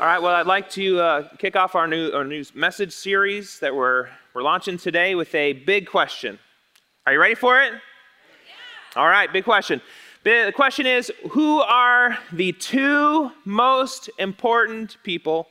[0.00, 3.58] All right, well, I'd like to uh, kick off our new, our new message series
[3.58, 6.38] that we're, we're launching today with a big question.
[7.04, 7.72] Are you ready for it?
[7.72, 9.00] Yeah.
[9.02, 9.80] All right, big question.
[10.22, 15.48] The question is Who are the two most important people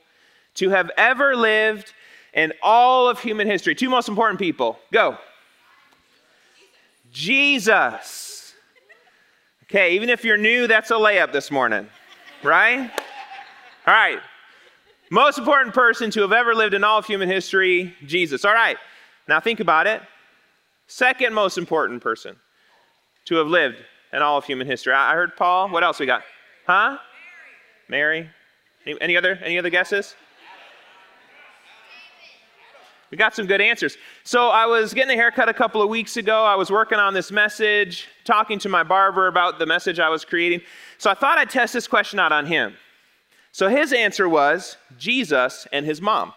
[0.54, 1.92] to have ever lived
[2.32, 3.74] in all of human history?
[3.74, 4.78] Two most important people.
[4.90, 5.18] Go.
[7.12, 8.54] Jesus.
[9.64, 11.86] Okay, even if you're new, that's a layup this morning,
[12.42, 12.90] right?
[13.86, 14.20] All right.
[15.10, 18.44] Most important person to have ever lived in all of human history, Jesus.
[18.44, 18.76] All right.
[19.26, 20.02] Now think about it.
[20.86, 22.36] Second most important person
[23.26, 23.76] to have lived
[24.12, 24.92] in all of human history.
[24.92, 25.68] I heard Paul.
[25.68, 26.22] What else we got?
[26.66, 26.98] Huh?
[27.88, 28.28] Mary.
[28.86, 30.14] Any, any other any other guesses?
[33.10, 33.96] We got some good answers.
[34.22, 36.44] So I was getting a haircut a couple of weeks ago.
[36.44, 40.26] I was working on this message, talking to my barber about the message I was
[40.26, 40.60] creating.
[40.98, 42.74] So I thought I'd test this question out on him.
[43.58, 46.32] So his answer was Jesus and his mom.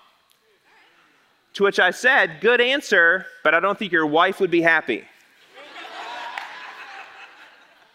[1.54, 5.04] To which I said, Good answer, but I don't think your wife would be happy.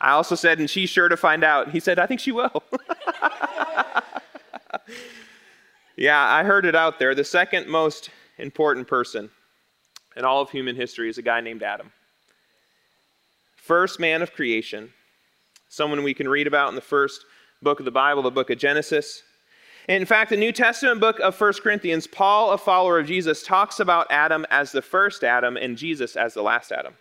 [0.00, 1.72] I also said, And she's sure to find out.
[1.72, 2.62] He said, I think she will.
[5.96, 7.12] yeah, I heard it out there.
[7.12, 9.28] The second most important person
[10.16, 11.90] in all of human history is a guy named Adam.
[13.56, 14.92] First man of creation,
[15.68, 17.24] someone we can read about in the first
[17.66, 19.24] book of the Bible, the book of Genesis.
[19.88, 23.80] In fact, the New Testament book of 1 Corinthians, Paul, a follower of Jesus, talks
[23.80, 26.94] about Adam as the first Adam and Jesus as the last Adam.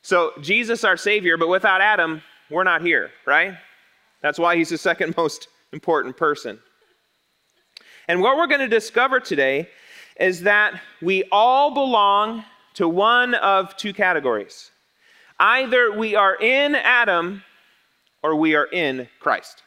[0.00, 3.58] So, Jesus, our Savior, but without Adam, we're not here, right?
[4.22, 6.58] That's why he's the second most important person.
[8.08, 9.68] And what we're going to discover today
[10.18, 12.42] is that we all belong
[12.72, 14.70] to one of two categories.
[15.38, 17.42] Either we are in Adam
[18.22, 19.62] or we are in Christ.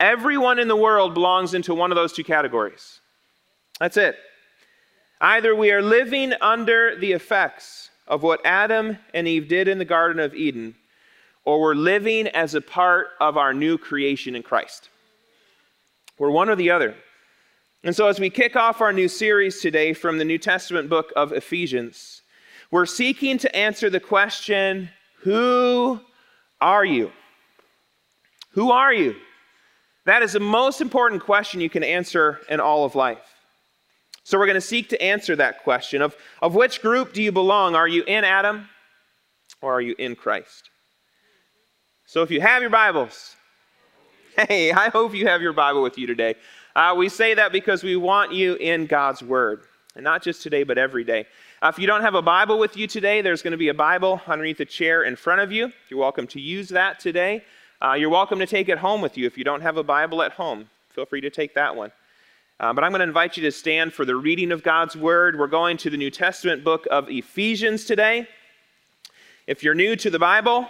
[0.00, 3.00] Everyone in the world belongs into one of those two categories.
[3.78, 4.16] That's it.
[5.20, 9.84] Either we are living under the effects of what Adam and Eve did in the
[9.84, 10.74] Garden of Eden,
[11.44, 14.88] or we're living as a part of our new creation in Christ.
[16.18, 16.96] We're one or the other.
[17.84, 21.12] And so, as we kick off our new series today from the New Testament book
[21.16, 22.22] of Ephesians,
[22.70, 24.88] we're seeking to answer the question
[25.22, 26.00] Who
[26.62, 27.10] are you?
[28.52, 29.16] Who are you?
[30.06, 33.24] That is the most important question you can answer in all of life.
[34.24, 37.32] So we're going to seek to answer that question of, of which group do you
[37.32, 37.74] belong?
[37.74, 38.68] Are you in Adam
[39.60, 40.70] or are you in Christ?
[42.06, 43.34] So if you have your Bibles,
[44.48, 46.36] hey, I hope you have your Bible with you today.
[46.76, 50.62] Uh, we say that because we want you in God's Word, and not just today,
[50.62, 51.26] but every day.
[51.60, 53.74] Uh, if you don't have a Bible with you today, there's going to be a
[53.74, 55.72] Bible underneath the chair in front of you.
[55.88, 57.44] You're welcome to use that today.
[57.80, 59.26] Uh, you're welcome to take it home with you.
[59.26, 61.92] If you don't have a Bible at home, feel free to take that one.
[62.60, 65.38] Uh, but I'm going to invite you to stand for the reading of God's Word.
[65.38, 68.28] We're going to the New Testament book of Ephesians today.
[69.46, 70.68] If you're new to the Bible,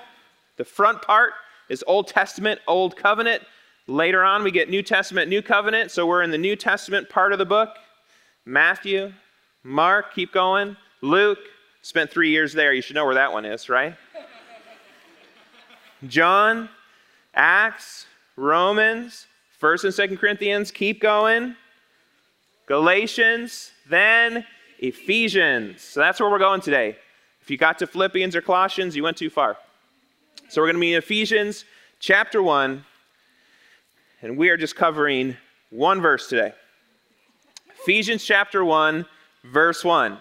[0.56, 1.34] the front part
[1.68, 3.42] is Old Testament, Old Covenant.
[3.86, 5.90] Later on, we get New Testament, New Covenant.
[5.90, 7.76] So we're in the New Testament part of the book.
[8.44, 9.12] Matthew,
[9.62, 10.76] Mark, keep going.
[11.00, 11.38] Luke,
[11.82, 12.72] spent three years there.
[12.72, 13.94] You should know where that one is, right?
[16.08, 16.68] John,
[17.34, 19.26] Acts, Romans,
[19.60, 21.54] 1st and 2nd Corinthians, keep going.
[22.66, 24.44] Galatians, then
[24.80, 25.82] Ephesians.
[25.82, 26.96] So that's where we're going today.
[27.40, 29.56] If you got to Philippians or Colossians, you went too far.
[30.48, 31.64] So we're going to be in Ephesians
[32.00, 32.84] chapter 1,
[34.22, 35.36] and we are just covering
[35.70, 36.52] one verse today.
[37.82, 39.04] Ephesians chapter 1,
[39.42, 40.16] verse 1.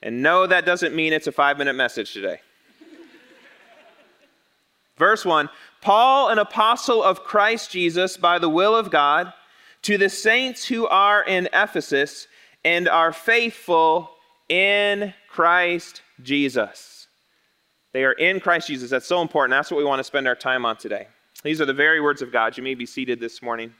[0.00, 2.40] And no, that doesn't mean it's a five minute message today.
[4.96, 5.48] verse 1
[5.80, 9.32] Paul, an apostle of Christ Jesus by the will of God,
[9.82, 12.28] to the saints who are in Ephesus
[12.64, 14.12] and are faithful
[14.48, 17.08] in Christ Jesus.
[17.92, 18.90] They are in Christ Jesus.
[18.90, 19.50] That's so important.
[19.50, 21.08] That's what we want to spend our time on today.
[21.42, 22.56] These are the very words of God.
[22.56, 23.74] You may be seated this morning.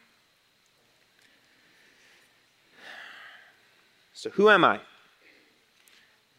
[4.21, 4.79] So, who am I?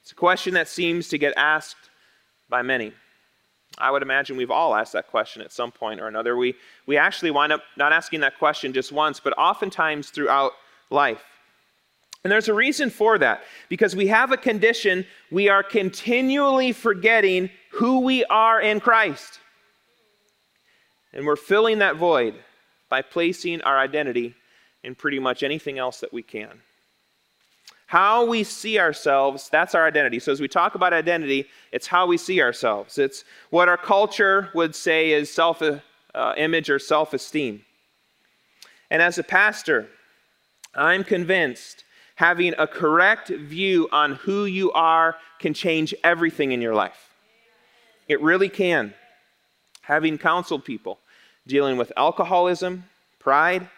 [0.03, 1.89] It's a question that seems to get asked
[2.47, 2.93] by many.
[3.79, 6.37] I would imagine we've all asked that question at some point or another.
[6.37, 6.53] We,
[6.85, 10.51] we actually wind up not asking that question just once, but oftentimes throughout
[10.91, 11.23] life.
[12.23, 17.49] And there's a reason for that because we have a condition, we are continually forgetting
[17.71, 19.39] who we are in Christ.
[21.13, 22.35] And we're filling that void
[22.89, 24.35] by placing our identity
[24.83, 26.61] in pretty much anything else that we can.
[27.91, 30.19] How we see ourselves, that's our identity.
[30.19, 32.97] So, as we talk about identity, it's how we see ourselves.
[32.97, 37.65] It's what our culture would say is self uh, image or self esteem.
[38.89, 39.89] And as a pastor,
[40.73, 41.83] I'm convinced
[42.15, 47.09] having a correct view on who you are can change everything in your life.
[48.07, 48.93] It really can.
[49.81, 50.97] Having counseled people
[51.45, 52.85] dealing with alcoholism,
[53.19, 53.69] pride,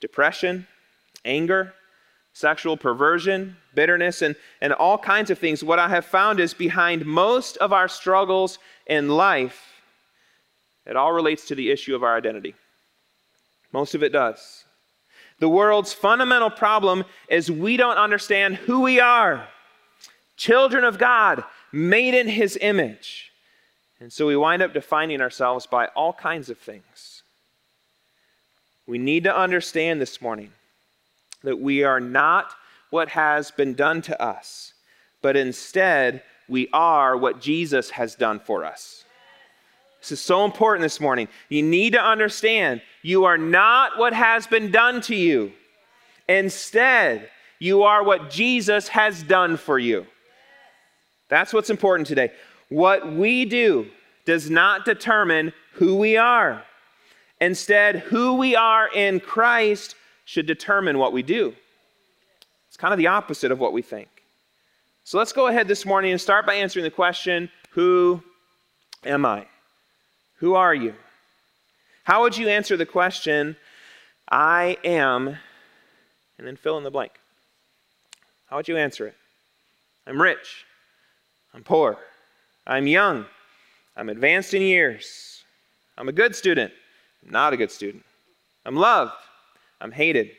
[0.00, 0.66] depression,
[1.26, 1.74] anger,
[2.32, 7.04] sexual perversion, bitterness, and, and all kinds of things, what I have found is behind
[7.04, 9.66] most of our struggles in life,
[10.86, 12.54] it all relates to the issue of our identity.
[13.72, 14.64] Most of it does.
[15.38, 19.48] The world's fundamental problem is we don't understand who we are.
[20.36, 23.30] Children of God, made in His image.
[24.00, 27.22] And so we wind up defining ourselves by all kinds of things.
[28.86, 30.52] We need to understand this morning
[31.44, 32.52] that we are not
[32.90, 34.74] what has been done to us,
[35.22, 39.04] but instead we are what Jesus has done for us.
[40.00, 41.28] This is so important this morning.
[41.48, 45.52] You need to understand you are not what has been done to you.
[46.28, 47.28] Instead,
[47.60, 50.06] you are what Jesus has done for you.
[51.28, 52.32] That's what's important today.
[52.68, 53.86] What we do
[54.24, 56.64] does not determine who we are.
[57.40, 61.54] Instead, who we are in Christ should determine what we do.
[62.68, 64.08] It's kind of the opposite of what we think.
[65.04, 68.22] So let's go ahead this morning and start by answering the question Who
[69.04, 69.46] am I?
[70.36, 70.94] Who are you?
[72.04, 73.56] How would you answer the question,
[74.28, 75.36] I am,
[76.38, 77.12] and then fill in the blank?
[78.46, 79.14] How would you answer it?
[80.06, 80.64] I'm rich.
[81.54, 81.98] I'm poor.
[82.66, 83.26] I'm young.
[83.96, 85.44] I'm advanced in years.
[85.96, 86.72] I'm a good student.
[87.24, 88.04] I'm not a good student.
[88.64, 89.12] I'm loved.
[89.82, 90.30] I'm hated.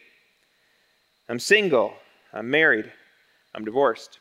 [1.28, 1.94] I'm single.
[2.31, 2.92] I'm married.
[3.54, 4.19] I'm divorced.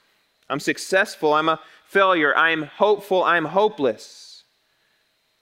[0.50, 1.32] I'm successful.
[1.32, 2.36] I'm a failure.
[2.36, 3.22] I'm hopeful.
[3.22, 4.42] I'm hopeless.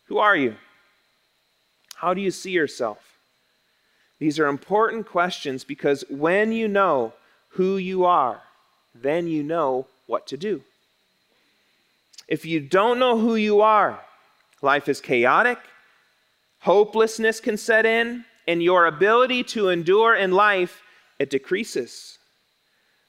[0.04, 0.56] Who are you?
[1.96, 2.98] How do you see yourself?
[4.18, 7.14] These are important questions because when you know
[7.48, 8.42] who you are,
[8.94, 10.62] then you know what to do.
[12.28, 14.00] If you don't know who you are,
[14.60, 15.58] life is chaotic,
[16.60, 20.82] hopelessness can set in, and your ability to endure in life,
[21.18, 22.18] it decreases.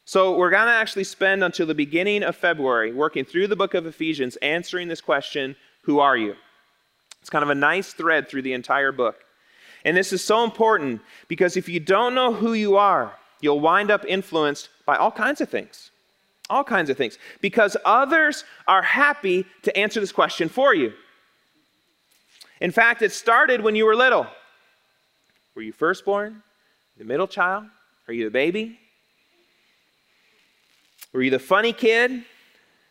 [0.05, 3.73] So, we're going to actually spend until the beginning of February working through the book
[3.73, 6.35] of Ephesians, answering this question Who are you?
[7.21, 9.23] It's kind of a nice thread through the entire book.
[9.85, 13.91] And this is so important because if you don't know who you are, you'll wind
[13.91, 15.91] up influenced by all kinds of things.
[16.49, 17.17] All kinds of things.
[17.39, 20.93] Because others are happy to answer this question for you.
[22.59, 24.27] In fact, it started when you were little.
[25.55, 26.43] Were you firstborn?
[26.97, 27.65] The middle child?
[28.07, 28.79] Are you the baby?
[31.13, 32.23] Were you the funny kid?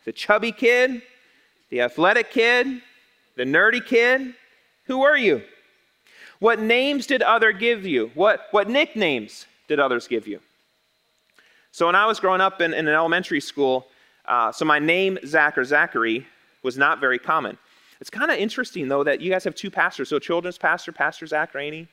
[0.05, 1.03] The chubby kid?
[1.71, 2.83] The athletic kid?
[3.37, 4.35] The nerdy kid?
[4.85, 5.43] Who were you?
[6.39, 8.11] What names did other give you?
[8.15, 10.41] What, what nicknames did others give you?
[11.73, 13.87] So when I was growing up in, in an elementary school,
[14.27, 16.27] uh, so my name, Zach or Zachary,
[16.63, 17.57] was not very common.
[18.01, 20.09] It's kind of interesting, though, that you guys have two pastors.
[20.09, 21.89] So children's pastor, Pastor Zach Rainey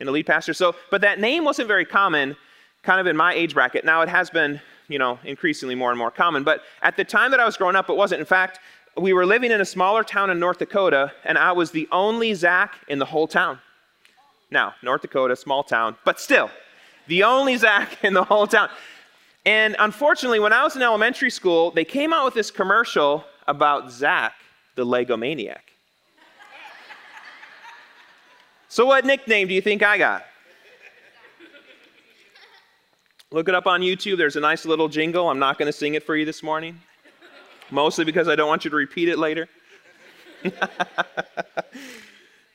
[0.00, 0.54] and a lead pastor.
[0.54, 2.36] So, but that name wasn't very common
[2.82, 3.84] kind of in my age bracket.
[3.84, 6.44] Now it has been, you know, increasingly more and more common.
[6.44, 8.20] But at the time that I was growing up, it wasn't.
[8.20, 8.60] In fact,
[8.96, 12.34] we were living in a smaller town in North Dakota, and I was the only
[12.34, 13.58] Zach in the whole town.
[14.50, 16.50] Now, North Dakota, small town, but still,
[17.06, 18.70] the only Zach in the whole town.
[19.44, 23.90] And unfortunately, when I was in elementary school, they came out with this commercial about
[23.90, 24.34] Zach,
[24.74, 25.67] the Lego maniac.
[28.68, 30.24] So, what nickname do you think I got?
[33.30, 34.18] Look it up on YouTube.
[34.18, 35.28] There's a nice little jingle.
[35.28, 36.80] I'm not going to sing it for you this morning,
[37.70, 39.48] mostly because I don't want you to repeat it later.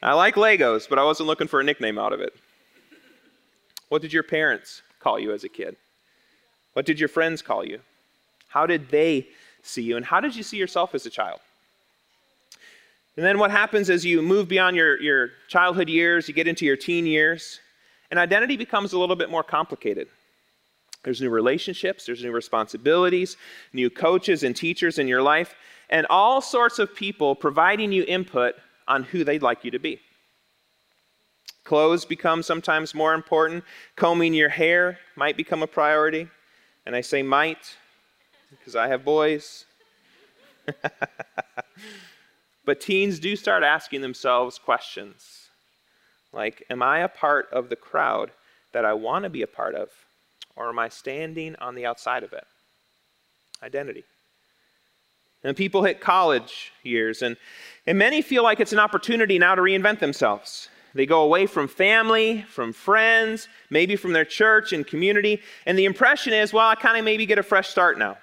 [0.03, 2.33] I like Legos, but I wasn't looking for a nickname out of it.
[3.89, 5.75] What did your parents call you as a kid?
[6.73, 7.79] What did your friends call you?
[8.49, 9.27] How did they
[9.61, 9.97] see you?
[9.97, 11.39] And how did you see yourself as a child?
[13.15, 16.65] And then what happens as you move beyond your, your childhood years, you get into
[16.65, 17.59] your teen years,
[18.09, 20.07] and identity becomes a little bit more complicated.
[21.03, 23.37] There's new relationships, there's new responsibilities,
[23.73, 25.53] new coaches and teachers in your life,
[25.89, 28.55] and all sorts of people providing you input
[28.87, 29.99] on who they'd like you to be.
[31.63, 33.63] Clothes become sometimes more important.
[33.95, 36.27] Combing your hair might become a priority.
[36.85, 37.77] And I say might
[38.49, 39.65] because I have boys.
[42.65, 45.43] but teens do start asking themselves questions
[46.33, 48.31] like, Am I a part of the crowd
[48.73, 49.89] that I want to be a part of?
[50.55, 52.45] Or am I standing on the outside of it?
[53.61, 54.03] Identity.
[55.43, 57.37] And people hit college years, and,
[57.85, 60.69] and many feel like it's an opportunity now to reinvent themselves.
[60.93, 65.85] They go away from family, from friends, maybe from their church and community, and the
[65.85, 68.17] impression is, well, I kind of maybe get a fresh start now.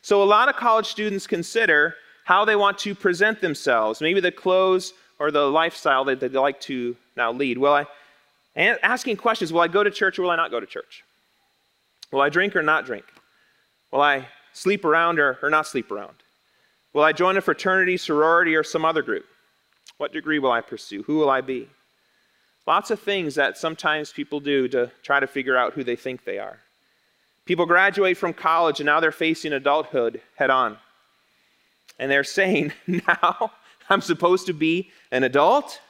[0.00, 1.96] So a lot of college students consider
[2.28, 6.60] how they want to present themselves, maybe the clothes or the lifestyle that they like
[6.60, 7.56] to now lead.
[7.56, 7.86] Will I,
[8.54, 11.04] asking questions, will I go to church or will I not go to church?
[12.12, 13.06] Will I drink or not drink?
[13.90, 16.16] Will I sleep around or, or not sleep around?
[16.92, 19.24] Will I join a fraternity, sorority, or some other group?
[19.96, 21.04] What degree will I pursue?
[21.04, 21.66] Who will I be?
[22.66, 26.26] Lots of things that sometimes people do to try to figure out who they think
[26.26, 26.58] they are.
[27.46, 30.76] People graduate from college and now they're facing adulthood head on.
[31.98, 33.52] And they're saying, now
[33.88, 35.80] I'm supposed to be an adult?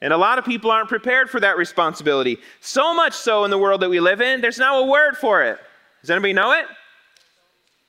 [0.00, 2.38] And a lot of people aren't prepared for that responsibility.
[2.60, 5.42] So much so in the world that we live in, there's now a word for
[5.42, 5.58] it.
[6.02, 6.66] Does anybody know it?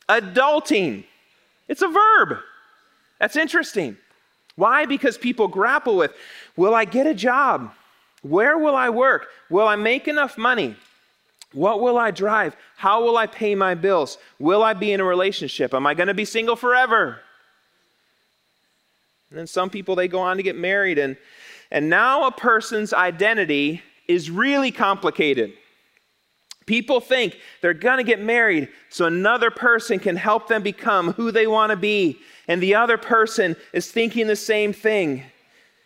[0.07, 1.03] Adulting.
[1.67, 2.37] It's a verb.
[3.19, 3.97] That's interesting.
[4.55, 4.85] Why?
[4.85, 6.13] Because people grapple with
[6.55, 7.73] will I get a job?
[8.21, 9.27] Where will I work?
[9.49, 10.75] Will I make enough money?
[11.51, 12.55] What will I drive?
[12.75, 14.17] How will I pay my bills?
[14.39, 15.73] Will I be in a relationship?
[15.73, 17.21] Am I going to be single forever?
[19.35, 21.17] And then some people they go on to get married and
[21.69, 25.51] and now a person's identity is really complicated.
[26.65, 31.31] People think they're going to get married so another person can help them become who
[31.31, 32.17] they want to be.
[32.47, 35.23] And the other person is thinking the same thing.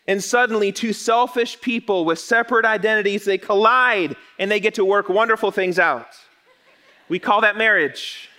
[0.07, 5.09] And suddenly, two selfish people with separate identities, they collide and they get to work
[5.09, 6.05] wonderful things out.
[7.07, 8.29] We call that marriage.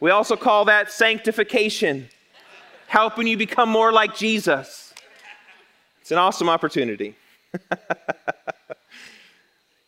[0.00, 2.08] We also call that sanctification,
[2.88, 4.92] helping you become more like Jesus.
[6.00, 7.14] It's an awesome opportunity.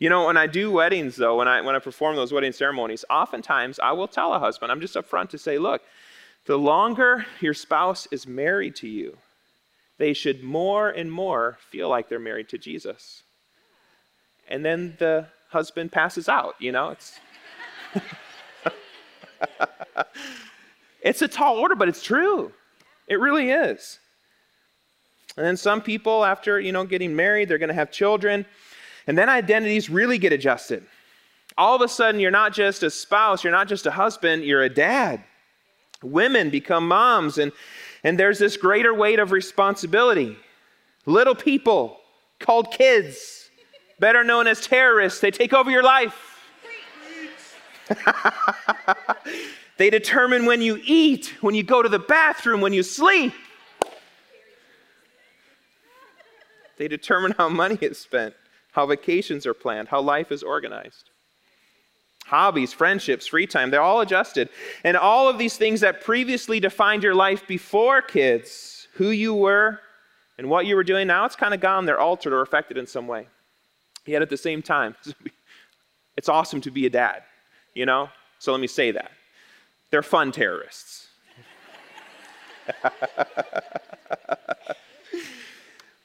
[0.01, 3.05] You know, when I do weddings, though, when I, when I perform those wedding ceremonies,
[3.11, 5.83] oftentimes I will tell a husband, I'm just upfront to say, look,
[6.47, 9.19] the longer your spouse is married to you,
[9.99, 13.23] they should more and more feel like they're married to Jesus.
[14.49, 16.91] And then the husband passes out, you know?
[16.91, 17.21] It's,
[21.03, 22.53] it's a tall order, but it's true.
[23.11, 23.99] It really is.
[25.37, 28.47] And then some people, after, you know, getting married, they're going to have children
[29.07, 30.85] and then identities really get adjusted.
[31.59, 34.63] All of a sudden, you're not just a spouse, you're not just a husband, you're
[34.63, 35.25] a dad.
[36.03, 37.53] Women become moms, and,
[38.05, 40.37] and there's this greater weight of responsibility.
[41.07, 41.99] Little people
[42.39, 43.51] called kids,
[43.99, 46.39] better known as terrorists, they take over your life.
[49.81, 53.33] they determine when you eat, when you go to the bathroom, when you sleep.
[56.77, 58.35] They determine how money is spent
[58.73, 61.09] how vacations are planned, how life is organized.
[62.27, 64.51] Hobbies, friendships, free time, they're all adjusted.
[64.85, 69.81] And all of these things that previously defined your life before kids, who you were
[70.37, 71.87] and what you were doing, now it's kind of gone.
[71.87, 73.29] They're altered or affected in some way.
[74.05, 74.95] Yet at the same time,
[76.19, 77.23] it's awesome to be a dad,
[77.75, 78.11] you know?
[78.39, 79.11] So let me say that.
[79.91, 81.09] They're fun terrorists.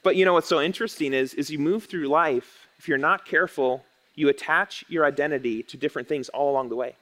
[0.05, 3.25] But you know what's so interesting is, is you move through life, if you're not
[3.25, 6.95] careful, you attach your identity to different things all along the way.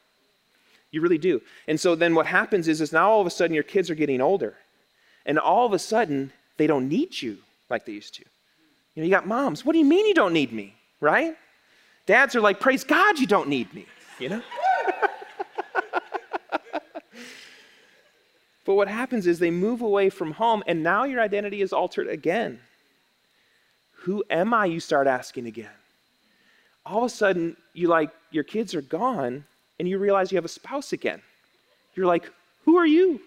[0.90, 1.42] You really do.
[1.68, 3.96] And so then what happens is, is now all of a sudden your kids are
[3.96, 4.54] getting older.
[5.26, 8.24] And all of a sudden, they don't need you like they used to.
[8.96, 10.74] You know, you got moms, what do you mean you don't need me?
[11.02, 11.36] Right?
[12.06, 13.86] Dads are like, praise God you don't need me,
[14.18, 14.42] you know?
[18.66, 22.08] But what happens is they move away from home, and now your identity is altered
[22.08, 22.60] again.
[24.04, 24.66] Who am I?
[24.66, 25.70] You start asking again.
[26.86, 29.46] All of a sudden, you like, your kids are gone,
[29.80, 31.22] and you realize you have a spouse again.
[31.96, 32.32] You're like,
[32.66, 33.20] Who are you?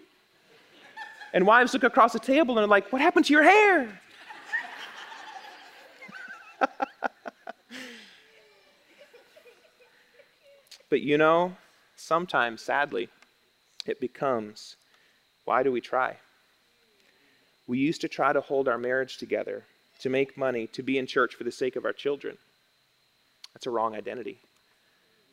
[1.33, 3.99] And wives look across the table and are like, What happened to your hair?
[10.89, 11.55] but you know,
[11.95, 13.09] sometimes, sadly,
[13.85, 14.77] it becomes
[15.47, 16.17] why do we try?
[17.67, 19.63] We used to try to hold our marriage together
[20.01, 22.37] to make money, to be in church for the sake of our children.
[23.53, 24.39] That's a wrong identity.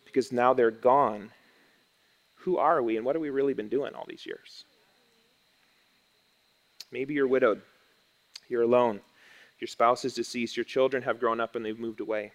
[0.04, 1.33] Because now they're gone.
[2.37, 4.62] Who are we and what have we really been doing all these years?
[6.92, 7.61] Maybe you're widowed,
[8.49, 9.00] you're alone,
[9.59, 12.30] your spouse is deceased, your children have grown up and they've moved away.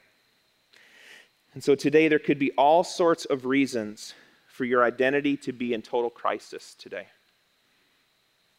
[1.53, 4.15] And so today there could be all sorts of reasons
[4.50, 7.07] for your identity to be in total crisis today.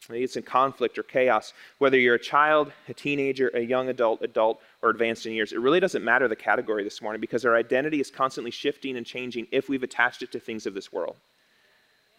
[0.08, 1.52] It's in conflict or chaos.
[1.78, 5.60] Whether you're a child, a teenager, a young adult, adult, or advanced in years, it
[5.60, 9.46] really doesn't matter the category this morning because our identity is constantly shifting and changing
[9.52, 11.16] if we've attached it to things of this world.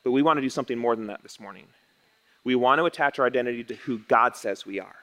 [0.03, 1.65] But we want to do something more than that this morning.
[2.43, 4.95] We want to attach our identity to who God says we are.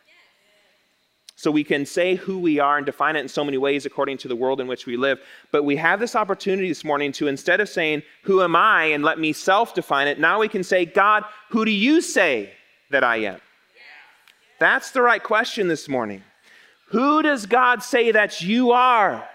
[1.37, 4.19] So we can say who we are and define it in so many ways according
[4.19, 5.21] to the world in which we live.
[5.53, 8.87] But we have this opportunity this morning to instead of saying, Who am I?
[8.87, 12.53] and let me self define it, now we can say, God, who do you say
[12.91, 13.41] that I am?
[14.59, 16.23] That's the right question this morning.
[16.89, 19.29] Who does God say that you are?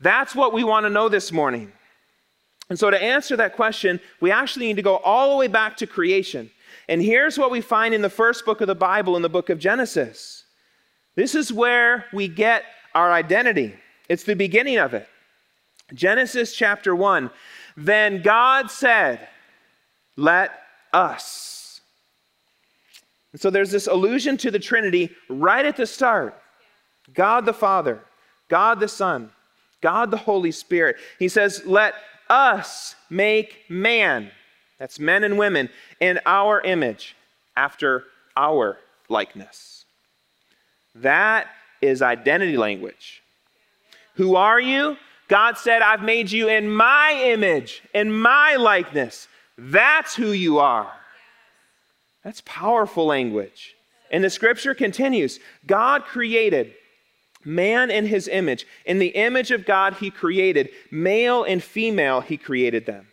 [0.00, 1.72] That's what we want to know this morning.
[2.68, 5.76] And so, to answer that question, we actually need to go all the way back
[5.78, 6.50] to creation.
[6.88, 9.50] And here's what we find in the first book of the Bible, in the book
[9.50, 10.44] of Genesis.
[11.16, 12.64] This is where we get
[12.94, 13.74] our identity,
[14.08, 15.08] it's the beginning of it.
[15.92, 17.30] Genesis chapter 1.
[17.76, 19.28] Then God said,
[20.16, 20.52] Let
[20.92, 21.59] us.
[23.32, 26.36] And so there's this allusion to the Trinity right at the start
[27.12, 28.00] God the Father,
[28.48, 29.30] God the Son,
[29.80, 30.96] God the Holy Spirit.
[31.18, 31.94] He says, Let
[32.28, 34.30] us make man,
[34.78, 35.68] that's men and women,
[35.98, 37.16] in our image,
[37.56, 38.04] after
[38.36, 39.84] our likeness.
[40.94, 41.48] That
[41.80, 43.22] is identity language.
[44.14, 44.96] Who are you?
[45.28, 49.28] God said, I've made you in my image, in my likeness.
[49.56, 50.92] That's who you are.
[52.24, 53.74] That's powerful language.
[54.10, 56.74] And the scripture continues God created
[57.44, 58.66] man in his image.
[58.84, 63.06] In the image of God, he created male and female, he created them.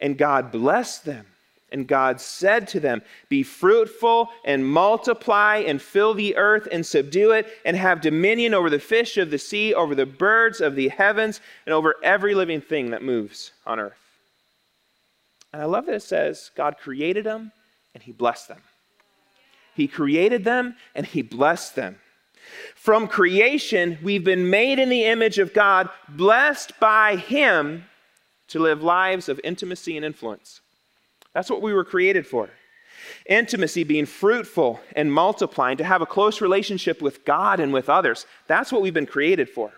[0.00, 1.26] And God blessed them.
[1.70, 3.00] And God said to them,
[3.30, 8.68] Be fruitful and multiply and fill the earth and subdue it and have dominion over
[8.68, 12.60] the fish of the sea, over the birds of the heavens, and over every living
[12.60, 13.96] thing that moves on earth.
[15.50, 17.52] And I love that it says God created them
[17.94, 18.62] and He blessed them.
[19.74, 21.98] He created them and He blessed them.
[22.74, 27.84] From creation, we've been made in the image of God, blessed by Him
[28.48, 30.60] to live lives of intimacy and influence.
[31.32, 32.50] That's what we were created for.
[33.26, 38.26] Intimacy, being fruitful and multiplying, to have a close relationship with God and with others.
[38.46, 39.72] That's what we've been created for.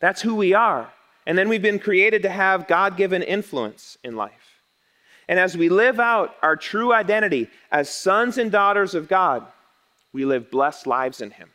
[0.00, 0.92] That's who we are.
[1.26, 4.41] And then we've been created to have God given influence in life.
[5.32, 9.46] And as we live out our true identity as sons and daughters of God,
[10.12, 11.48] we live blessed lives in Him.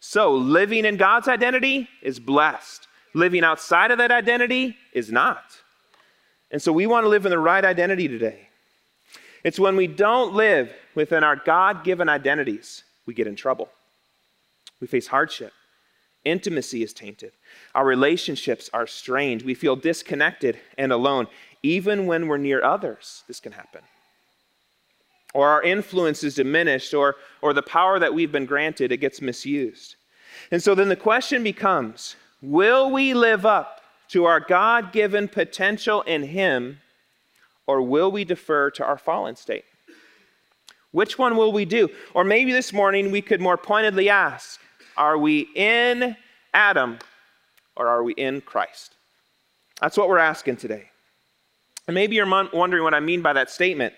[0.00, 2.88] So, living in God's identity is blessed.
[3.12, 5.42] Living outside of that identity is not.
[6.50, 8.48] And so we want to live in the right identity today.
[9.44, 13.68] It's when we don't live within our God given identities, we get in trouble.
[14.80, 15.52] We face hardship.
[16.24, 17.32] Intimacy is tainted.
[17.74, 19.42] Our relationships are strained.
[19.42, 21.28] We feel disconnected and alone.
[21.62, 23.82] Even when we're near others, this can happen.
[25.34, 29.20] Or our influence is diminished, or, or the power that we've been granted, it gets
[29.20, 29.96] misused.
[30.50, 36.02] And so then the question becomes will we live up to our God given potential
[36.02, 36.80] in Him,
[37.66, 39.64] or will we defer to our fallen state?
[40.92, 41.88] Which one will we do?
[42.14, 44.60] Or maybe this morning we could more pointedly ask
[44.96, 46.16] Are we in
[46.52, 46.98] Adam
[47.76, 48.94] or are we in Christ?
[49.80, 50.89] That's what we're asking today.
[51.86, 53.94] And maybe you're wondering what I mean by that statement.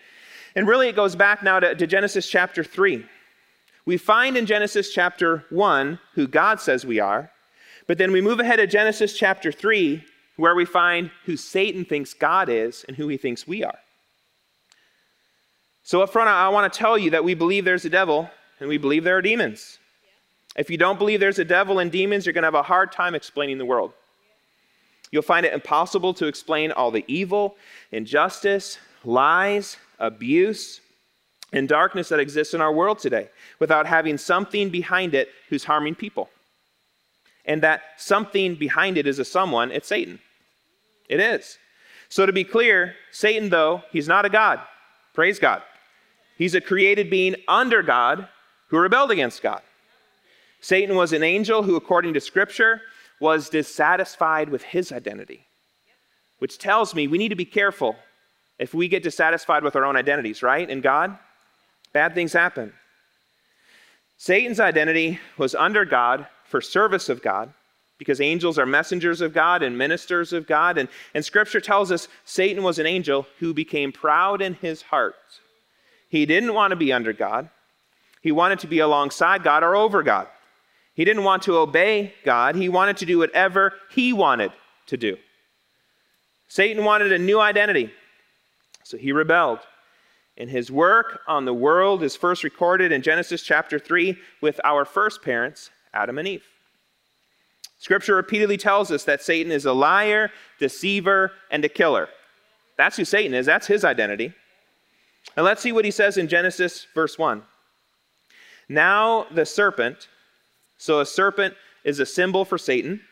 [0.55, 3.05] And really, it goes back now to, to Genesis chapter 3.
[3.85, 7.31] We find in Genesis chapter 1 who God says we are,
[7.87, 10.05] but then we move ahead to Genesis chapter 3,
[10.37, 13.79] where we find who Satan thinks God is and who he thinks we are.
[15.83, 18.69] So, up front, I want to tell you that we believe there's a devil and
[18.69, 19.79] we believe there are demons.
[20.57, 22.93] If you don't believe there's a devil and demons, you're going to have a hard
[22.93, 23.93] time explaining the world.
[25.13, 27.57] You'll find it impossible to explain all the evil,
[27.93, 30.81] injustice, lies, abuse,
[31.53, 33.29] and darkness that exists in our world today
[33.61, 36.31] without having something behind it who's harming people
[37.45, 40.19] and that something behind it is a someone, it's Satan.
[41.09, 41.59] It is.
[42.09, 44.61] So, to be clear, Satan, though, he's not a God.
[45.15, 45.63] Praise God.
[46.37, 48.29] He's a created being under God
[48.69, 49.63] who rebelled against God.
[50.61, 52.83] Satan was an angel who, according to Scripture,
[53.23, 55.47] was dissatisfied with his identity,
[56.41, 57.95] which tells me we need to be careful
[58.59, 60.69] if we get dissatisfied with our own identities, right?
[60.69, 61.17] In God,
[61.93, 62.73] bad things happen.
[64.19, 67.53] Satan's identity was under God for service of God,
[67.97, 70.77] because angels are messengers of God and ministers of God.
[70.77, 75.15] And, and scripture tells us Satan was an angel who became proud in his heart.
[76.09, 77.49] He didn't want to be under God,
[78.21, 80.27] he wanted to be alongside God or over God.
[80.95, 84.53] He didn't want to obey God, he wanted to do whatever he wanted
[84.87, 85.17] to do.
[86.49, 87.91] Satan wanted a new identity,
[88.85, 89.61] so he rebelled.
[90.37, 94.85] And his work on the world is first recorded in Genesis chapter 3 with our
[94.85, 96.45] first parents, Adam and Eve.
[97.79, 102.09] Scripture repeatedly tells us that Satan is a liar, deceiver, and a killer.
[102.77, 104.33] That's who Satan is, that's his identity.
[105.37, 107.43] And let's see what he says in Genesis, verse 1.
[108.69, 110.09] Now the serpent,
[110.83, 113.03] so a serpent is a symbol for Satan.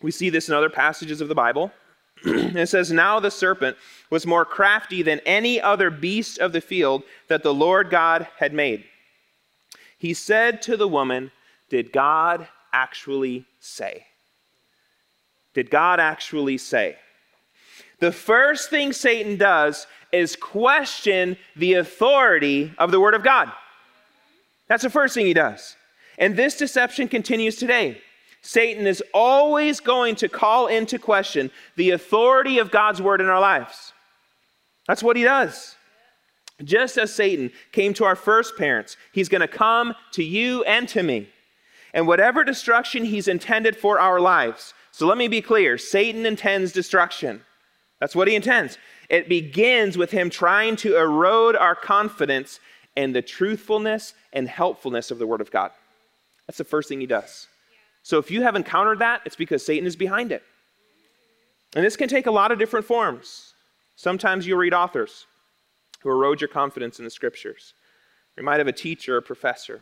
[0.00, 1.72] We see this in other passages of the Bible.
[2.24, 3.76] it says, Now the serpent
[4.08, 8.52] was more crafty than any other beast of the field that the Lord God had
[8.52, 8.84] made.
[9.98, 11.32] He said to the woman,
[11.68, 14.06] Did God actually say?
[15.52, 16.94] Did God actually say?
[17.98, 23.50] The first thing Satan does is question the authority of the Word of God.
[24.68, 25.76] That's the first thing he does.
[26.18, 28.00] And this deception continues today.
[28.42, 33.40] Satan is always going to call into question the authority of God's Word in our
[33.40, 33.92] lives.
[34.86, 35.74] That's what he does.
[36.64, 40.88] Just as Satan came to our first parents, he's going to come to you and
[40.88, 41.28] to me.
[41.92, 44.74] And whatever destruction he's intended for our lives.
[44.92, 47.42] So let me be clear Satan intends destruction.
[48.00, 48.78] That's what he intends.
[49.08, 52.60] It begins with him trying to erode our confidence
[52.96, 55.70] in the truthfulness and helpfulness of the Word of God.
[56.46, 57.46] That's the first thing he does.
[58.02, 60.42] So if you have encountered that, it's because Satan is behind it.
[61.74, 63.54] And this can take a lot of different forms.
[63.96, 65.26] Sometimes you'll read authors
[66.00, 67.74] who erode your confidence in the scriptures.
[68.36, 69.80] You might have a teacher or professor,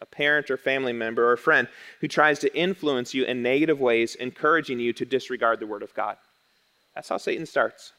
[0.00, 1.68] a parent or family member or a friend
[2.00, 5.94] who tries to influence you in negative ways, encouraging you to disregard the Word of
[5.94, 6.16] God.
[6.94, 7.92] That's how Satan starts.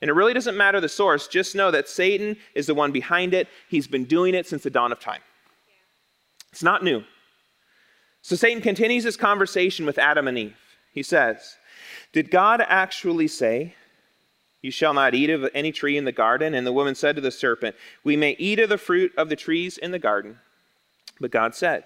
[0.00, 3.34] And it really doesn't matter the source, just know that Satan is the one behind
[3.34, 3.48] it.
[3.68, 5.20] He's been doing it since the dawn of time.
[6.52, 7.02] It's not new.
[8.22, 10.56] So Satan continues his conversation with Adam and Eve.
[10.92, 11.56] He says,
[12.12, 13.74] Did God actually say,
[14.62, 16.54] You shall not eat of any tree in the garden?
[16.54, 19.36] And the woman said to the serpent, We may eat of the fruit of the
[19.36, 20.38] trees in the garden.
[21.20, 21.84] But God said,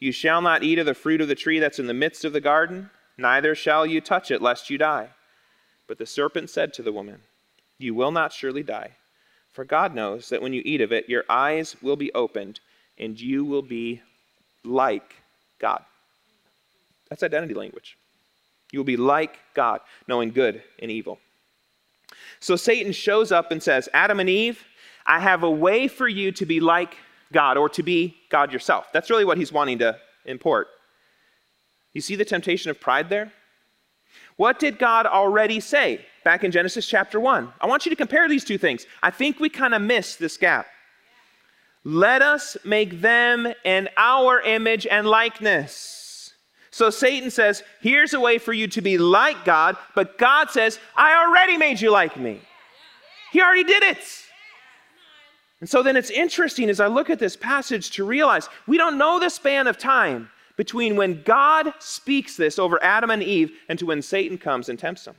[0.00, 2.32] You shall not eat of the fruit of the tree that's in the midst of
[2.32, 5.10] the garden, neither shall you touch it, lest you die.
[5.86, 7.20] But the serpent said to the woman,
[7.84, 8.92] you will not surely die.
[9.52, 12.58] For God knows that when you eat of it, your eyes will be opened,
[12.98, 14.02] and you will be
[14.64, 15.14] like
[15.60, 15.84] God.
[17.08, 17.96] That's identity language.
[18.72, 21.20] You will be like God, knowing good and evil.
[22.40, 24.64] So Satan shows up and says, Adam and Eve,
[25.06, 26.96] I have a way for you to be like
[27.32, 28.88] God or to be God yourself.
[28.92, 30.68] That's really what he's wanting to import.
[31.92, 33.32] You see the temptation of pride there?
[34.36, 37.52] What did God already say back in Genesis chapter 1?
[37.60, 38.86] I want you to compare these two things.
[39.02, 40.66] I think we kind of miss this gap.
[41.84, 46.32] Let us make them in our image and likeness.
[46.70, 50.80] So Satan says, Here's a way for you to be like God, but God says,
[50.96, 52.40] I already made you like me.
[53.30, 53.98] He already did it.
[55.60, 58.98] And so then it's interesting as I look at this passage to realize we don't
[58.98, 63.78] know the span of time between when God speaks this over Adam and Eve and
[63.78, 65.14] to when Satan comes and tempts them.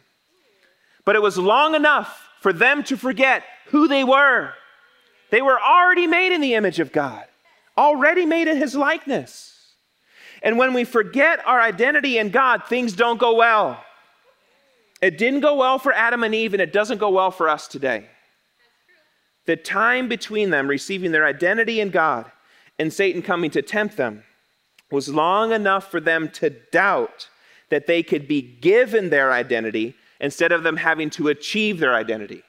[1.06, 4.54] But it was long enough for them to forget who they were.
[5.32, 7.24] They were already made in the image of God,
[7.78, 9.54] already made in his likeness.
[10.44, 13.84] And when we forget our identity in God, things don't go well.
[15.02, 17.68] It didn't go well for Adam and Eve, and it doesn't go well for us
[17.68, 18.08] today.
[19.46, 22.32] The time between them receiving their identity in God
[22.80, 24.24] and Satan coming to tempt them
[24.92, 27.30] was long enough for them to doubt
[27.70, 32.44] that they could be given their identity instead of them having to achieve their identity.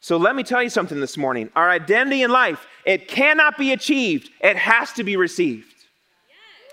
[0.00, 1.50] So let me tell you something this morning.
[1.56, 5.74] Our identity in life, it cannot be achieved, it has to be received.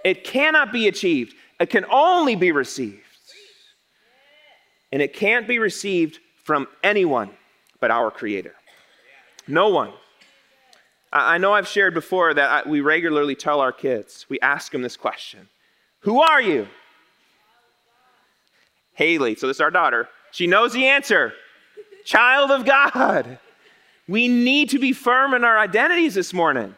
[0.04, 3.02] It cannot be achieved, it can only be received.
[4.92, 7.32] And it can't be received from anyone
[7.82, 8.54] but our Creator.
[9.48, 9.92] No one.
[11.12, 14.98] I know I've shared before that we regularly tell our kids, we ask them this
[14.98, 15.48] question
[16.00, 16.68] Who are you?
[18.96, 21.34] Haley, so this is our daughter, she knows the answer
[22.04, 23.40] child of God.
[24.08, 26.76] We need to be firm in our identities this morning.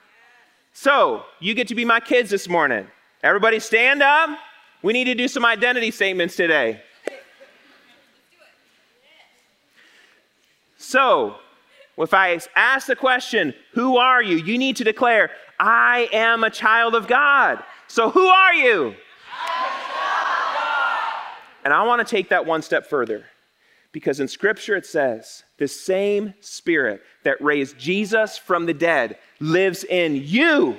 [0.74, 2.88] So, you get to be my kids this morning.
[3.24, 4.38] Everybody stand up.
[4.82, 6.82] We need to do some identity statements today.
[10.78, 11.36] So,
[11.98, 14.38] if I ask the question, Who are you?
[14.38, 17.64] you need to declare, I am a child of God.
[17.88, 18.96] So, who are you?
[21.68, 23.26] And I want to take that one step further
[23.92, 29.84] Because in Scripture it says, the same Spirit that raised Jesus from the dead lives
[29.84, 30.78] in you.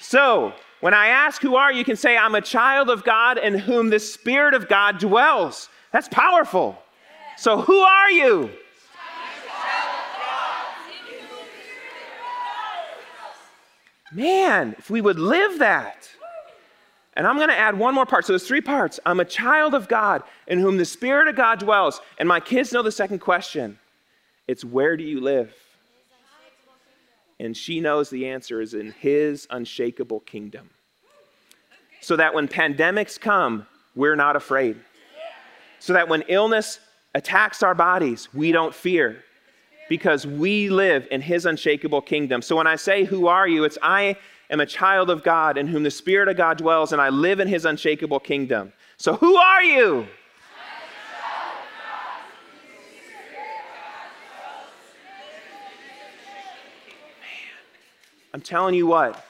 [0.00, 1.84] So, when I ask, Who are you?
[1.84, 5.68] can say, I'm a child of God in whom the Spirit of God dwells.
[5.92, 6.78] That's powerful.
[7.36, 8.48] So, who are you?
[14.10, 16.08] Man, if we would live that.
[17.18, 18.24] And I'm going to add one more part.
[18.24, 19.00] So there's three parts.
[19.04, 22.00] I'm a child of God in whom the Spirit of God dwells.
[22.18, 23.76] And my kids know the second question
[24.46, 25.52] it's where do you live?
[27.40, 30.70] And she knows the answer is in His unshakable kingdom.
[32.00, 34.76] So that when pandemics come, we're not afraid.
[35.80, 36.78] So that when illness
[37.14, 39.24] attacks our bodies, we don't fear
[39.88, 42.42] because we live in his unshakable kingdom.
[42.42, 43.64] So when I say, Who are you?
[43.64, 44.16] it's I
[44.50, 47.40] am a child of God in whom the Spirit of God dwells, and I live
[47.40, 48.72] in his unshakable kingdom.
[48.96, 50.06] So who are you?
[58.34, 59.24] I'm telling you what,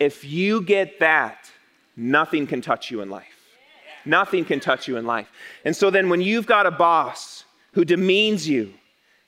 [0.00, 1.50] if you get that,
[1.96, 3.26] nothing can touch you in life.
[4.04, 5.30] Nothing can touch you in life.
[5.64, 8.74] And so then when you've got a boss who demeans you,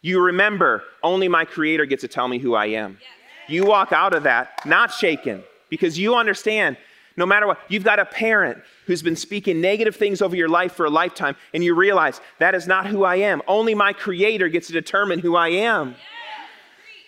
[0.03, 2.99] you remember, only my creator gets to tell me who I am.
[3.49, 6.77] You walk out of that not shaken because you understand
[7.17, 10.73] no matter what, you've got a parent who's been speaking negative things over your life
[10.73, 13.41] for a lifetime, and you realize that is not who I am.
[13.49, 15.95] Only my creator gets to determine who I am.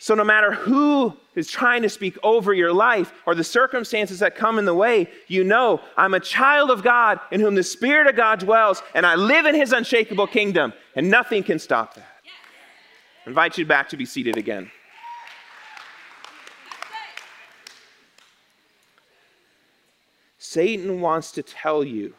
[0.00, 4.36] So, no matter who is trying to speak over your life or the circumstances that
[4.36, 8.06] come in the way, you know I'm a child of God in whom the Spirit
[8.06, 12.06] of God dwells, and I live in His unshakable kingdom, and nothing can stop that.
[13.26, 14.70] I invite you back to be seated again.
[20.48, 22.14] Satan wants to tell you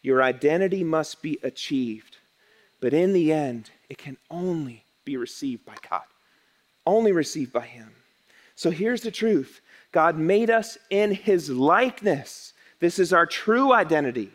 [0.00, 2.16] your identity must be achieved,
[2.80, 6.04] but in the end, it can only be received by God,
[6.86, 7.90] only received by Him.
[8.54, 9.60] So here's the truth
[9.92, 12.54] God made us in His likeness.
[12.80, 14.30] This is our true identity.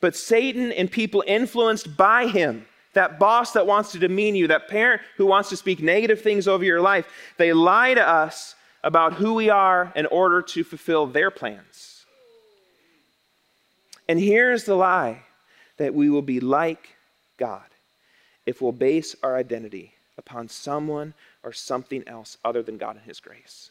[0.00, 2.64] But Satan and people influenced by Him
[2.94, 6.48] that boss that wants to demean you, that parent who wants to speak negative things
[6.48, 11.06] over your life, they lie to us about who we are in order to fulfill
[11.06, 11.89] their plans.
[14.10, 15.22] And here's the lie
[15.76, 16.96] that we will be like
[17.36, 17.62] God
[18.44, 23.20] if we'll base our identity upon someone or something else other than God and His
[23.20, 23.70] grace.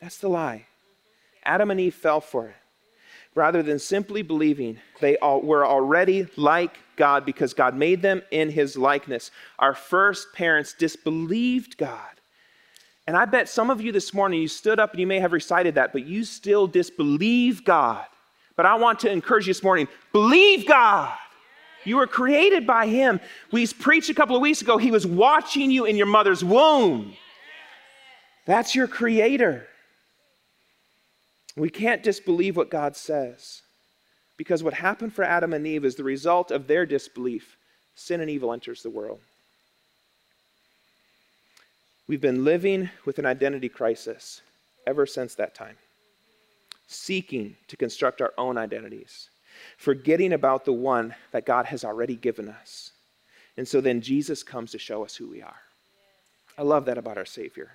[0.00, 0.64] That's the lie.
[1.44, 2.54] Adam and Eve fell for it
[3.34, 8.48] rather than simply believing they all, were already like God because God made them in
[8.48, 9.30] his likeness.
[9.58, 12.00] Our first parents disbelieved God.
[13.06, 15.34] And I bet some of you this morning, you stood up and you may have
[15.34, 18.06] recited that, but you still disbelieve God.
[18.58, 21.16] But I want to encourage you this morning believe God.
[21.84, 23.20] You were created by Him.
[23.52, 27.14] We preached a couple of weeks ago, He was watching you in your mother's womb.
[28.46, 29.68] That's your Creator.
[31.56, 33.62] We can't disbelieve what God says
[34.36, 37.56] because what happened for Adam and Eve is the result of their disbelief.
[37.94, 39.20] Sin and evil enters the world.
[42.08, 44.40] We've been living with an identity crisis
[44.84, 45.76] ever since that time,
[46.88, 49.28] seeking to construct our own identities,
[49.76, 52.90] forgetting about the one that God has already given us.
[53.56, 55.60] And so then Jesus comes to show us who we are.
[56.56, 57.70] I love that about our Savior.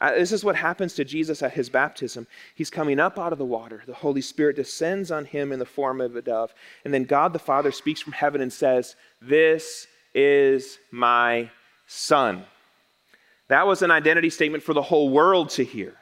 [0.00, 2.26] Uh, this is what happens to Jesus at his baptism.
[2.54, 3.82] He's coming up out of the water.
[3.86, 6.52] The Holy Spirit descends on him in the form of a dove.
[6.84, 11.50] And then God the Father speaks from heaven and says, This is my
[11.86, 12.44] Son.
[13.48, 15.94] That was an identity statement for the whole world to hear.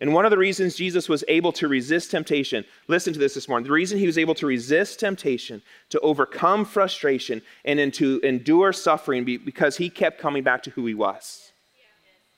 [0.00, 3.48] And one of the reasons Jesus was able to resist temptation, listen to this this
[3.48, 3.66] morning.
[3.66, 5.60] The reason he was able to resist temptation,
[5.90, 10.86] to overcome frustration, and then to endure suffering because he kept coming back to who
[10.86, 11.52] he was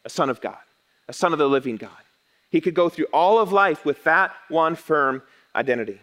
[0.04, 0.58] a son of God,
[1.08, 1.90] a son of the living God.
[2.50, 5.22] He could go through all of life with that one firm
[5.54, 6.00] identity.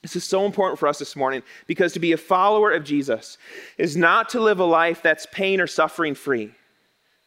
[0.00, 3.38] This is so important for us this morning because to be a follower of Jesus
[3.78, 6.52] is not to live a life that's pain or suffering free.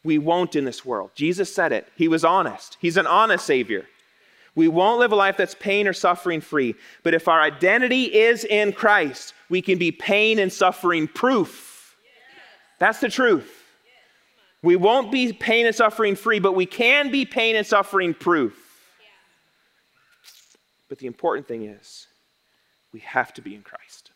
[0.06, 1.10] We won't in this world.
[1.16, 1.88] Jesus said it.
[1.96, 2.76] He was honest.
[2.80, 3.86] He's an honest Savior.
[4.54, 6.76] We won't live a life that's pain or suffering free.
[7.02, 11.96] But if our identity is in Christ, we can be pain and suffering proof.
[12.78, 13.64] That's the truth.
[14.62, 18.56] We won't be pain and suffering free, but we can be pain and suffering proof.
[20.88, 22.06] But the important thing is,
[22.92, 24.12] we have to be in Christ.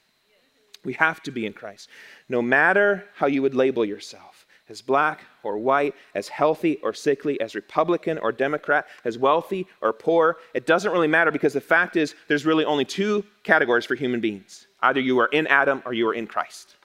[0.84, 1.88] We have to be in Christ.
[2.28, 4.39] No matter how you would label yourself
[4.70, 9.92] as black or white, as healthy or sickly, as Republican or Democrat, as wealthy or
[9.92, 13.94] poor, it doesn't really matter because the fact is there's really only two categories for
[13.94, 16.76] human beings Either you are in Adam or you are in Christ.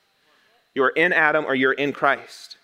[0.74, 2.58] You are in Adam or you're in Christ.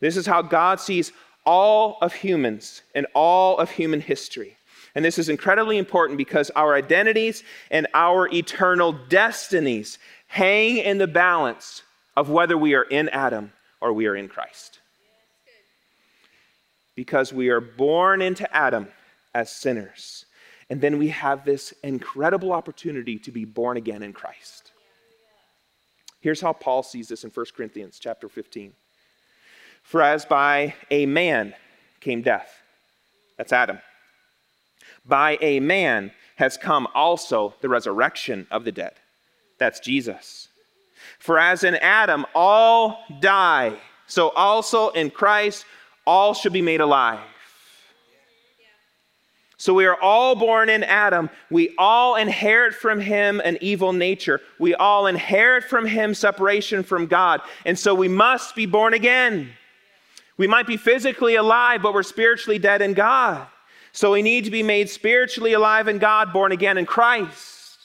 [0.00, 1.12] This is how God sees
[1.46, 4.58] all of humans and all of human history.
[4.94, 11.06] And this is incredibly important because our identities and our eternal destinies hang in the
[11.06, 11.82] balance
[12.14, 14.78] of whether we are in Adam or we are in Christ.
[16.94, 18.86] Because we are born into Adam
[19.34, 20.24] as sinners.
[20.70, 24.70] And then we have this incredible opportunity to be born again in Christ.
[26.20, 28.72] Here's how Paul sees this in 1 Corinthians chapter 15.
[29.82, 31.54] For as by a man
[32.00, 32.62] came death,
[33.36, 33.80] that's Adam.
[35.04, 38.94] By a man has come also the resurrection of the dead,
[39.58, 40.48] that's Jesus.
[41.18, 45.64] For as in Adam all die, so also in Christ
[46.06, 47.20] all should be made alive.
[49.62, 51.30] So we are all born in Adam.
[51.48, 54.40] We all inherit from him an evil nature.
[54.58, 57.42] We all inherit from him separation from God.
[57.64, 59.52] And so we must be born again.
[60.36, 63.46] We might be physically alive, but we're spiritually dead in God.
[63.92, 67.78] So we need to be made spiritually alive in God, born again in Christ.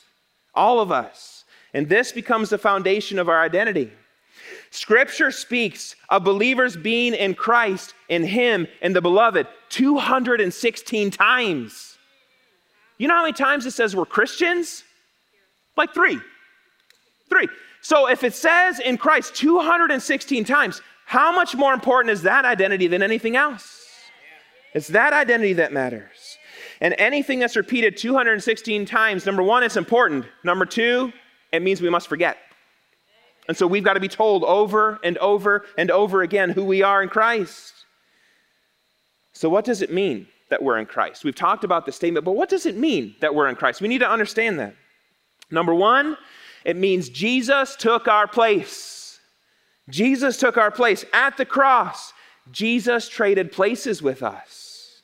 [0.56, 1.37] All of us.
[1.74, 3.92] And this becomes the foundation of our identity.
[4.72, 11.98] Scripture speaks of believers being in Christ, in Him, in the beloved 216 times.
[12.98, 14.84] You know how many times it says we're Christians?
[15.76, 16.20] Like three.
[17.30, 17.48] Three.
[17.82, 22.88] So if it says in Christ 216 times, how much more important is that identity
[22.88, 23.86] than anything else?
[24.74, 26.38] It's that identity that matters.
[26.82, 30.26] And anything that's repeated 216 times, number one, it's important.
[30.44, 31.14] Number two,
[31.52, 32.38] it means we must forget.
[33.48, 36.82] And so we've got to be told over and over and over again who we
[36.82, 37.74] are in Christ.
[39.34, 41.24] So, what does it mean that we're in Christ?
[41.24, 43.82] We've talked about the statement, but what does it mean that we're in Christ?
[43.82, 44.76] We need to understand that.
[45.50, 46.18] Number one,
[46.66, 49.20] it means Jesus took our place.
[49.90, 52.12] Jesus took our place at the cross.
[52.52, 55.02] Jesus traded places with us.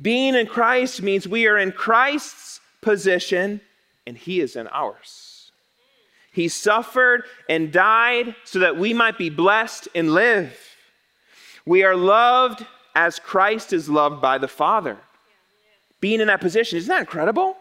[0.00, 3.60] Being in Christ means we are in Christ's position
[4.06, 5.29] and he is in ours.
[6.30, 10.56] He suffered and died so that we might be blessed and live.
[11.66, 12.64] We are loved
[12.94, 14.96] as Christ is loved by the Father.
[16.00, 17.56] Being in that position, isn't that incredible?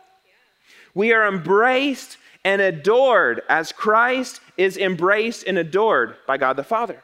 [0.94, 7.02] We are embraced and adored as Christ is embraced and adored by God the Father.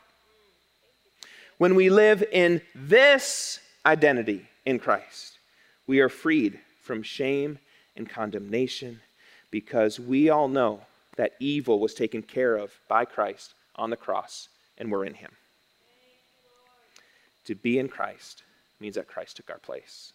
[1.58, 5.40] When we live in this identity in Christ,
[5.88, 7.60] we are freed from shame
[7.96, 9.02] and condemnation
[9.52, 10.82] because we all know
[11.18, 15.32] that evil was taken care of by Christ on the cross, and we're in Him.
[17.46, 18.44] To be in Christ
[18.80, 20.14] means that Christ took our place.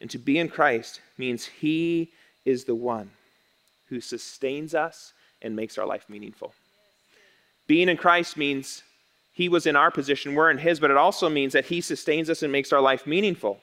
[0.00, 2.10] And to be in Christ means He
[2.44, 3.10] is the one
[3.88, 6.52] who sustains us and makes our life meaningful.
[7.66, 8.82] Being in Christ means
[9.32, 12.28] He was in our position, we're in His, but it also means that He sustains
[12.28, 13.60] us and makes our life meaningful.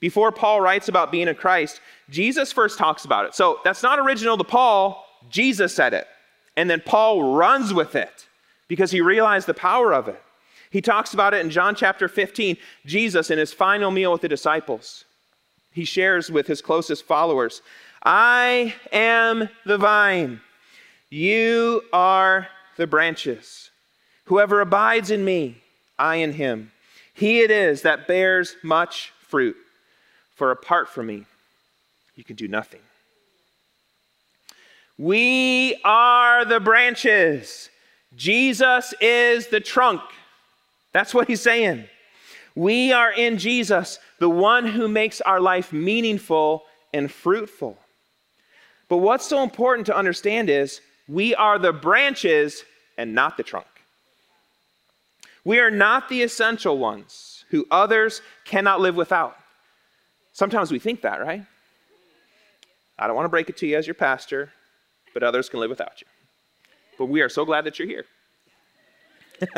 [0.00, 3.34] Before Paul writes about being in Christ, Jesus first talks about it.
[3.34, 6.06] So that's not original to Paul, Jesus said it.
[6.56, 8.26] And then Paul runs with it
[8.68, 10.22] because he realized the power of it.
[10.70, 12.56] He talks about it in John chapter 15.
[12.84, 15.04] Jesus, in his final meal with the disciples,
[15.72, 17.62] he shares with his closest followers
[18.02, 20.40] I am the vine,
[21.10, 23.70] you are the branches.
[24.26, 25.58] Whoever abides in me,
[25.98, 26.72] I in him.
[27.14, 29.56] He it is that bears much fruit.
[30.34, 31.26] For apart from me,
[32.16, 32.80] you can do nothing.
[34.98, 37.68] We are the branches.
[38.14, 40.00] Jesus is the trunk.
[40.92, 41.84] That's what he's saying.
[42.54, 47.76] We are in Jesus, the one who makes our life meaningful and fruitful.
[48.88, 52.62] But what's so important to understand is we are the branches
[52.96, 53.66] and not the trunk.
[55.44, 59.36] We are not the essential ones who others cannot live without.
[60.32, 61.44] Sometimes we think that, right?
[62.96, 64.52] I don't want to break it to you as your pastor
[65.14, 66.06] but others can live without you.
[66.98, 68.04] But we are so glad that you're here.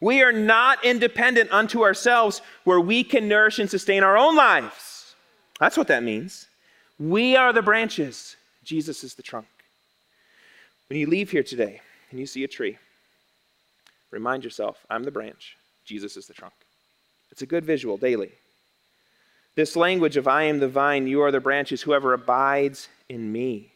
[0.00, 5.14] we are not independent unto ourselves where we can nourish and sustain our own lives.
[5.58, 6.48] That's what that means.
[6.98, 9.46] We are the branches, Jesus is the trunk.
[10.88, 12.78] When you leave here today and you see a tree,
[14.10, 16.54] remind yourself I'm the branch, Jesus is the trunk.
[17.30, 18.32] It's a good visual daily.
[19.54, 23.72] This language of I am the vine, you are the branches, whoever abides in me.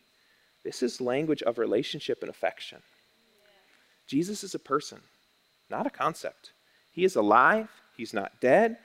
[0.64, 2.79] This is language of relationship and affection.
[4.07, 5.01] Jesus is a person,
[5.68, 6.53] not a concept.
[6.93, 8.79] He is alive, he's not dead.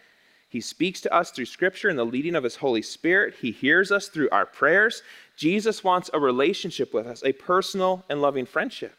[0.49, 3.35] He speaks to us through Scripture and the leading of His Holy Spirit.
[3.41, 5.01] He hears us through our prayers.
[5.37, 8.93] Jesus wants a relationship with us, a personal and loving friendship.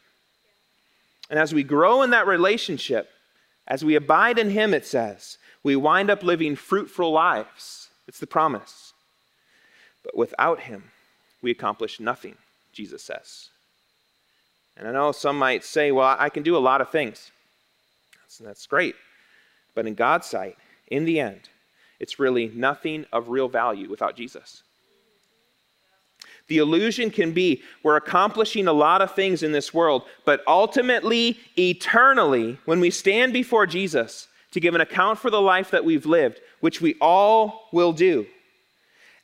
[1.29, 3.07] And as we grow in that relationship,
[3.67, 7.82] as we abide in Him, it says, we wind up living fruitful lives.
[8.07, 8.93] It's the promise.
[10.03, 10.91] But without Him,
[11.41, 12.35] we accomplish nothing,
[12.71, 13.49] Jesus says.
[14.75, 17.31] And I know some might say, well, I can do a lot of things.
[18.21, 18.95] That's, that's great.
[19.75, 21.49] But in God's sight, in the end,
[21.99, 24.63] it's really nothing of real value without Jesus.
[26.47, 31.39] The illusion can be we're accomplishing a lot of things in this world, but ultimately,
[31.57, 36.05] eternally, when we stand before Jesus to give an account for the life that we've
[36.05, 38.25] lived, which we all will do,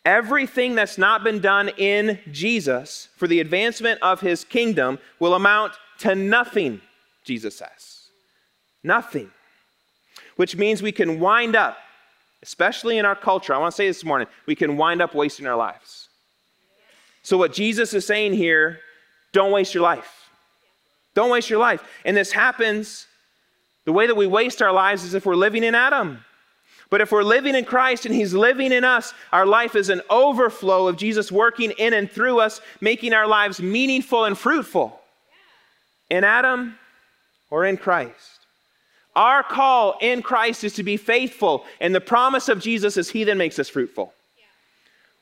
[0.03, 5.71] everything that's not been done in Jesus for the advancement of his kingdom will amount
[5.99, 6.81] to nothing,
[7.23, 8.09] Jesus says.
[8.83, 9.31] Nothing.
[10.35, 11.77] Which means we can wind up
[12.41, 15.45] especially in our culture, I want to say this morning, we can wind up wasting
[15.45, 16.09] our lives.
[17.23, 18.79] So, what Jesus is saying here,
[19.33, 20.29] don't waste your life.
[21.15, 21.83] Don't waste your life.
[22.05, 23.07] And this happens,
[23.85, 26.23] the way that we waste our lives is if we're living in Adam.
[26.89, 30.01] But if we're living in Christ and He's living in us, our life is an
[30.09, 34.99] overflow of Jesus working in and through us, making our lives meaningful and fruitful.
[36.09, 36.75] In Adam
[37.51, 38.39] or in Christ.
[39.15, 43.23] Our call in Christ is to be faithful, and the promise of Jesus is He
[43.23, 44.13] then makes us fruitful.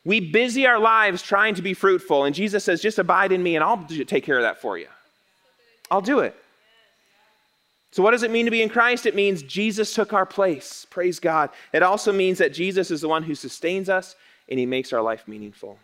[0.06, 3.56] We busy our lives trying to be fruitful, and Jesus says, Just abide in me,
[3.56, 4.88] and I'll take care of that for you.
[5.92, 6.36] I'll do it.
[7.92, 9.06] So, what does it mean to be in Christ?
[9.06, 10.86] It means Jesus took our place.
[10.90, 11.50] Praise God.
[11.74, 14.16] It also means that Jesus is the one who sustains us
[14.50, 15.78] and he makes our life meaningful.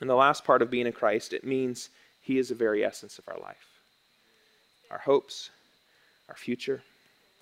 [0.00, 1.90] And the last part of being in Christ, it means
[2.22, 3.66] he is the very essence of our life.
[4.90, 5.50] Our hopes,
[6.28, 6.82] our future,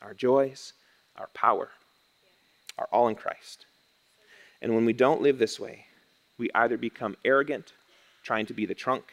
[0.02, 0.72] our joys,
[1.16, 1.68] our power
[2.78, 3.66] are all in Christ.
[4.62, 5.84] And when we don't live this way,
[6.36, 7.72] we either become arrogant,
[8.22, 9.04] trying to be the trunk,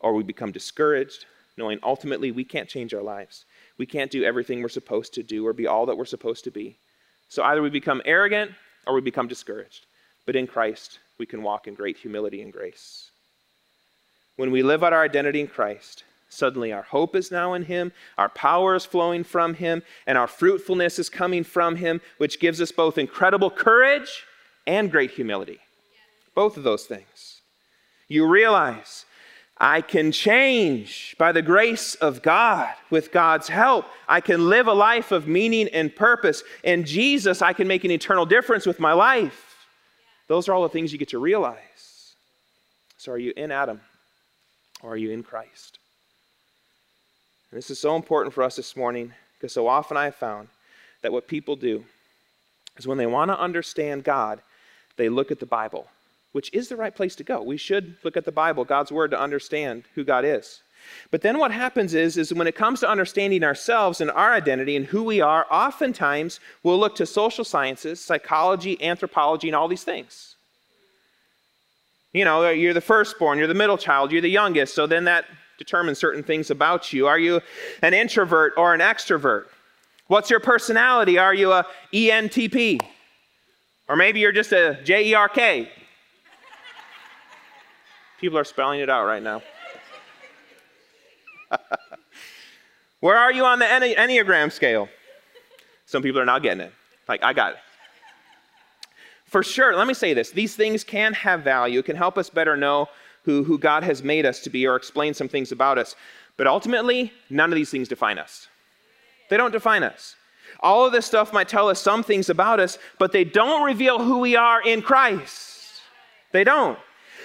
[0.00, 1.26] or we become discouraged,
[1.56, 3.44] knowing ultimately we can't change our lives.
[3.80, 6.50] We can't do everything we're supposed to do or be all that we're supposed to
[6.50, 6.76] be.
[7.30, 8.50] So either we become arrogant
[8.86, 9.86] or we become discouraged.
[10.26, 13.10] But in Christ, we can walk in great humility and grace.
[14.36, 17.92] When we live out our identity in Christ, Suddenly, our hope is now in Him,
[18.16, 22.60] our power is flowing from Him, and our fruitfulness is coming from Him, which gives
[22.60, 24.24] us both incredible courage
[24.64, 25.58] and great humility.
[26.36, 27.40] Both of those things.
[28.06, 29.06] You realize
[29.60, 33.84] I can change by the grace of God with God's help.
[34.08, 36.42] I can live a life of meaning and purpose.
[36.64, 39.68] In Jesus, I can make an eternal difference with my life.
[40.28, 42.14] Those are all the things you get to realize.
[42.96, 43.82] So, are you in Adam
[44.82, 45.78] or are you in Christ?
[47.50, 50.48] And this is so important for us this morning because so often I have found
[51.02, 51.84] that what people do
[52.78, 54.40] is when they want to understand God,
[54.96, 55.86] they look at the Bible,
[56.32, 57.42] which is the right place to go.
[57.42, 60.62] We should look at the Bible, God's Word, to understand who God is.
[61.10, 64.76] But then what happens is, is when it comes to understanding ourselves and our identity
[64.76, 69.84] and who we are, oftentimes we'll look to social sciences, psychology, anthropology, and all these
[69.84, 70.36] things.
[72.12, 75.26] You know, you're the firstborn, you're the middle child, you're the youngest, so then that
[75.58, 77.06] determines certain things about you.
[77.06, 77.40] Are you
[77.82, 79.44] an introvert or an extrovert?
[80.08, 81.18] What's your personality?
[81.18, 82.80] Are you a ENTP?
[83.88, 85.68] Or maybe you're just a JERK.
[88.20, 89.42] People are spelling it out right now.
[93.00, 94.88] Where are you on the Enneagram scale?
[95.86, 96.72] Some people are not getting it.
[97.08, 97.58] Like, I got it.
[99.24, 102.28] For sure, let me say this these things can have value, it can help us
[102.28, 102.88] better know
[103.24, 105.94] who, who God has made us to be or explain some things about us.
[106.36, 108.48] But ultimately, none of these things define us.
[109.28, 110.16] They don't define us.
[110.60, 114.02] All of this stuff might tell us some things about us, but they don't reveal
[114.02, 115.82] who we are in Christ.
[116.32, 116.78] They don't.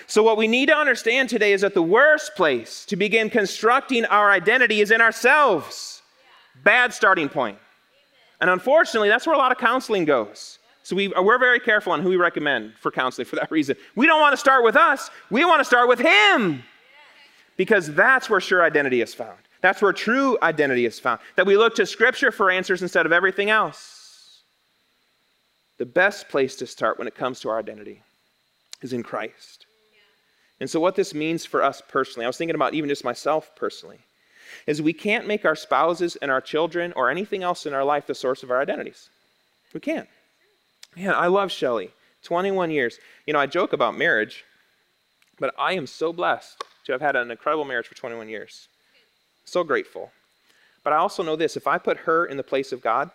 [0.07, 4.05] So, what we need to understand today is that the worst place to begin constructing
[4.05, 6.01] our identity is in ourselves.
[6.63, 7.57] Bad starting point.
[8.41, 10.59] And unfortunately, that's where a lot of counseling goes.
[10.83, 13.75] So we, we're very careful on who we recommend for counseling for that reason.
[13.95, 16.63] We don't want to start with us, we want to start with Him.
[17.57, 19.39] Because that's where sure identity is found.
[19.61, 21.21] That's where true identity is found.
[21.37, 24.41] That we look to Scripture for answers instead of everything else.
[25.77, 28.03] The best place to start when it comes to our identity
[28.81, 29.64] is in Christ.
[30.59, 33.51] And so, what this means for us personally, I was thinking about even just myself
[33.55, 33.99] personally,
[34.67, 38.07] is we can't make our spouses and our children or anything else in our life
[38.07, 39.09] the source of our identities.
[39.73, 40.07] We can't.
[40.95, 41.91] Man, I love Shelly.
[42.25, 42.99] 21 years.
[43.25, 44.43] You know, I joke about marriage,
[45.39, 48.67] but I am so blessed to have had an incredible marriage for 21 years.
[49.45, 50.11] So grateful.
[50.83, 53.11] But I also know this if I put her in the place of God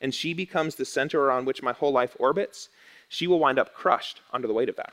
[0.00, 2.68] and she becomes the center around which my whole life orbits,
[3.08, 4.92] she will wind up crushed under the weight of that.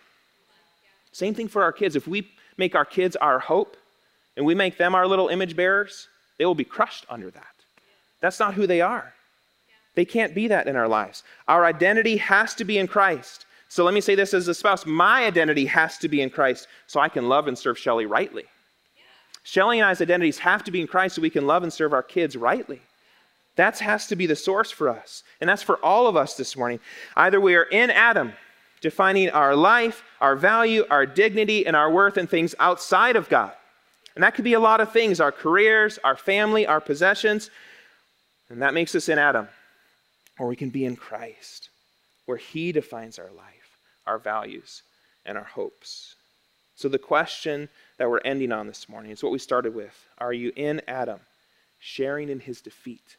[1.12, 1.95] Same thing for our kids.
[1.95, 3.78] If we make our kids our hope
[4.38, 6.07] and we make them our little image bearers,
[6.38, 7.45] they will be crushed under that.
[8.22, 9.14] That's not who they are.
[9.95, 11.24] They can't be that in our lives.
[11.47, 13.45] Our identity has to be in Christ.
[13.70, 16.68] So let me say this as a spouse my identity has to be in Christ
[16.88, 18.43] so I can love and serve Shelly rightly.
[18.95, 19.03] Yeah.
[19.43, 21.93] Shelly and I's identities have to be in Christ so we can love and serve
[21.93, 22.82] our kids rightly.
[23.55, 25.24] That has to be the source for us.
[25.41, 26.80] And that's for all of us this morning.
[27.18, 28.32] Either we are in Adam,
[28.82, 33.51] defining our life, our value, our dignity, and our worth in things outside of God.
[34.15, 37.49] And that could be a lot of things our careers, our family, our possessions.
[38.49, 39.47] And that makes us in Adam.
[40.39, 41.69] Or we can be in Christ,
[42.25, 43.77] where He defines our life,
[44.07, 44.84] our values,
[45.25, 46.15] and our hopes.
[46.75, 47.67] So the question
[47.97, 51.19] that we're ending on this morning is what we started with Are you in Adam,
[51.77, 53.17] sharing in his defeat?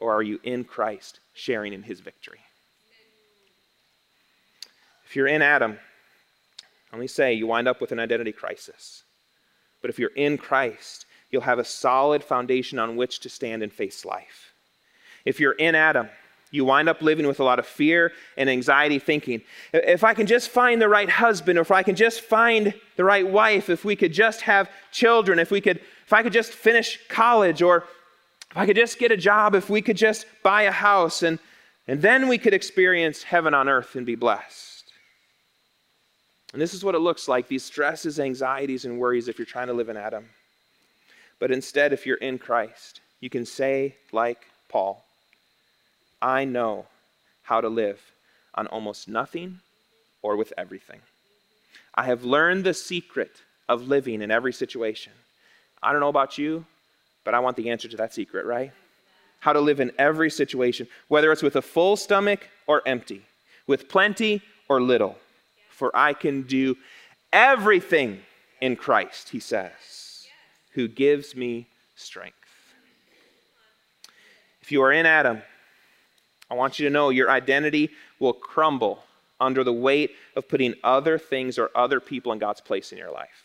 [0.00, 2.40] Or are you in Christ, sharing in his victory?
[5.04, 5.78] If you're in Adam,
[6.92, 9.02] let me say you wind up with an identity crisis.
[9.80, 13.72] But if you're in Christ, you'll have a solid foundation on which to stand and
[13.72, 14.54] face life.
[15.24, 16.08] If you're in Adam,
[16.50, 19.42] you wind up living with a lot of fear and anxiety, thinking,
[19.72, 23.04] if I can just find the right husband, or if I can just find the
[23.04, 26.52] right wife, if we could just have children, if we could, if I could just
[26.52, 27.84] finish college, or
[28.50, 31.40] if I could just get a job, if we could just buy a house, and,
[31.88, 34.73] and then we could experience heaven on earth and be blessed.
[36.54, 39.66] And this is what it looks like these stresses, anxieties, and worries if you're trying
[39.66, 40.26] to live in Adam.
[41.40, 45.04] But instead, if you're in Christ, you can say, like Paul,
[46.22, 46.86] I know
[47.42, 48.00] how to live
[48.54, 49.58] on almost nothing
[50.22, 51.00] or with everything.
[51.92, 53.32] I have learned the secret
[53.68, 55.12] of living in every situation.
[55.82, 56.64] I don't know about you,
[57.24, 58.70] but I want the answer to that secret, right?
[59.40, 63.22] How to live in every situation, whether it's with a full stomach or empty,
[63.66, 65.18] with plenty or little.
[65.74, 66.76] For I can do
[67.32, 68.20] everything
[68.60, 70.28] in Christ, he says,
[70.72, 71.66] who gives me
[71.96, 72.36] strength.
[74.62, 75.42] If you are in Adam,
[76.50, 79.02] I want you to know your identity will crumble
[79.40, 83.10] under the weight of putting other things or other people in God's place in your
[83.10, 83.42] life.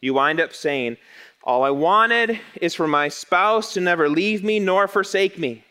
[0.00, 0.96] You wind up saying,
[1.42, 5.64] all I wanted is for my spouse to never leave me nor forsake me.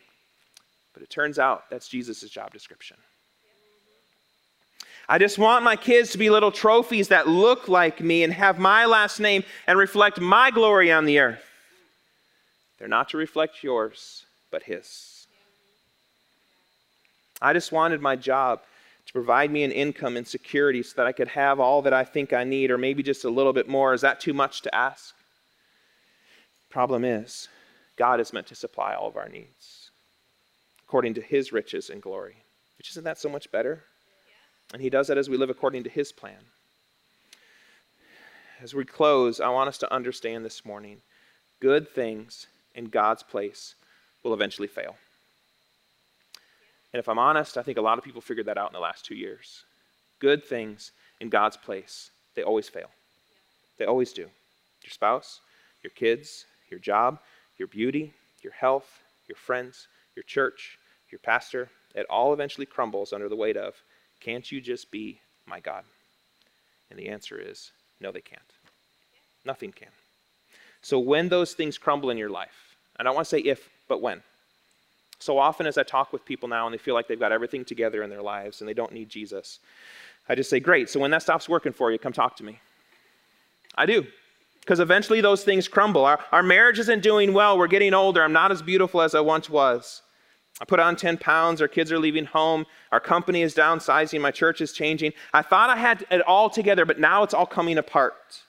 [0.94, 2.98] But it turns out that's Jesus' job description.
[5.10, 8.60] I just want my kids to be little trophies that look like me and have
[8.60, 11.44] my last name and reflect my glory on the earth.
[12.78, 15.28] They're not to reflect yours, but His.
[17.42, 18.62] I just wanted my job
[19.06, 22.04] to provide me an income and security so that I could have all that I
[22.04, 23.94] think I need, or maybe just a little bit more.
[23.94, 25.16] Is that too much to ask?
[26.70, 27.48] Problem is,
[27.96, 29.90] God is meant to supply all of our needs
[30.84, 32.38] according to his riches and glory.
[32.78, 33.84] Which isn't that so much better?
[34.74, 36.40] And he does that as we live according to his plan.
[38.62, 41.02] As we close, I want us to understand this morning
[41.60, 43.76] good things in God's place
[44.24, 44.96] will eventually fail.
[46.94, 48.80] And if I'm honest, I think a lot of people figured that out in the
[48.80, 49.64] last two years.
[50.20, 52.90] Good things in God's place, they always fail.
[53.78, 54.24] They always do.
[54.84, 55.42] Your spouse,
[55.84, 57.20] your kids, your job,
[57.58, 60.80] your beauty, your health, your friends, your church,
[61.12, 63.76] your pastor, it all eventually crumbles under the weight of,
[64.20, 65.84] can't you just be my God?
[66.90, 68.42] And the answer is, no, they can't.
[69.46, 69.90] Nothing can.
[70.82, 74.02] So when those things crumble in your life, I don't want to say if, but
[74.02, 74.22] when.
[75.20, 77.66] So often, as I talk with people now and they feel like they've got everything
[77.66, 79.60] together in their lives and they don't need Jesus,
[80.30, 82.60] I just say, Great, so when that stops working for you, come talk to me.
[83.76, 84.06] I do
[84.68, 86.04] because eventually those things crumble.
[86.04, 87.58] Our, our marriage isn't doing well.
[87.58, 88.22] We're getting older.
[88.22, 90.02] I'm not as beautiful as I once was.
[90.60, 91.62] I put on 10 pounds.
[91.62, 92.66] Our kids are leaving home.
[92.92, 94.22] Our company is downsizing.
[94.22, 95.14] My church is changing.
[95.34, 98.42] I thought I had it all together, but now it's all coming apart.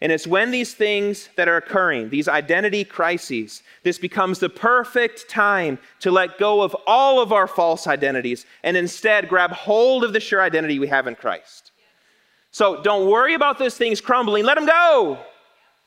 [0.00, 5.28] And it's when these things that are occurring, these identity crises, this becomes the perfect
[5.28, 10.12] time to let go of all of our false identities and instead grab hold of
[10.12, 11.72] the sure identity we have in Christ.
[12.52, 14.44] So don't worry about those things crumbling.
[14.44, 15.18] Let them go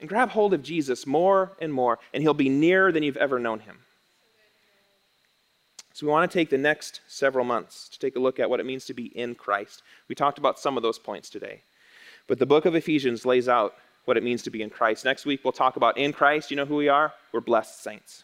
[0.02, 3.40] and grab hold of Jesus more and more, and he'll be nearer than you've ever
[3.40, 3.78] known him.
[5.94, 8.60] So, we want to take the next several months to take a look at what
[8.60, 9.84] it means to be in Christ.
[10.08, 11.62] We talked about some of those points today.
[12.28, 13.76] But the book of Ephesians lays out
[14.06, 15.06] what it means to be in Christ.
[15.06, 16.50] Next week, we'll talk about in Christ.
[16.50, 17.14] You know who we are?
[17.34, 18.24] We're blessed saints.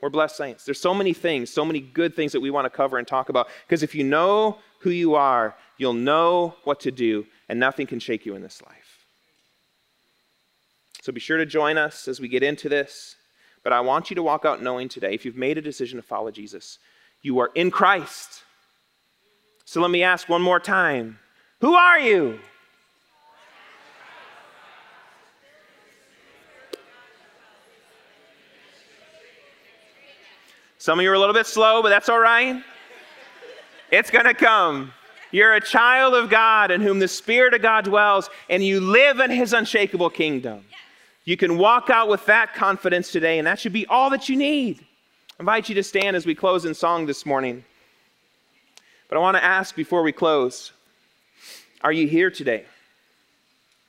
[0.00, 0.64] We're blessed saints.
[0.64, 3.28] There's so many things, so many good things that we want to cover and talk
[3.28, 3.48] about.
[3.66, 8.00] Because if you know who you are, you'll know what to do, and nothing can
[8.00, 9.04] shake you in this life.
[11.02, 13.16] So be sure to join us as we get into this.
[13.62, 16.02] But I want you to walk out knowing today, if you've made a decision to
[16.02, 16.78] follow Jesus,
[17.22, 18.42] you are in Christ.
[19.64, 21.18] So let me ask one more time
[21.60, 22.40] Who are you?
[30.78, 32.64] Some of you are a little bit slow, but that's all right.
[33.92, 34.92] It's going to come.
[35.30, 39.20] You're a child of God in whom the Spirit of God dwells, and you live
[39.20, 40.64] in His unshakable kingdom.
[41.30, 44.36] You can walk out with that confidence today, and that should be all that you
[44.36, 44.80] need.
[44.80, 47.64] I invite you to stand as we close in song this morning.
[49.08, 50.72] But I want to ask before we close
[51.82, 52.64] are you here today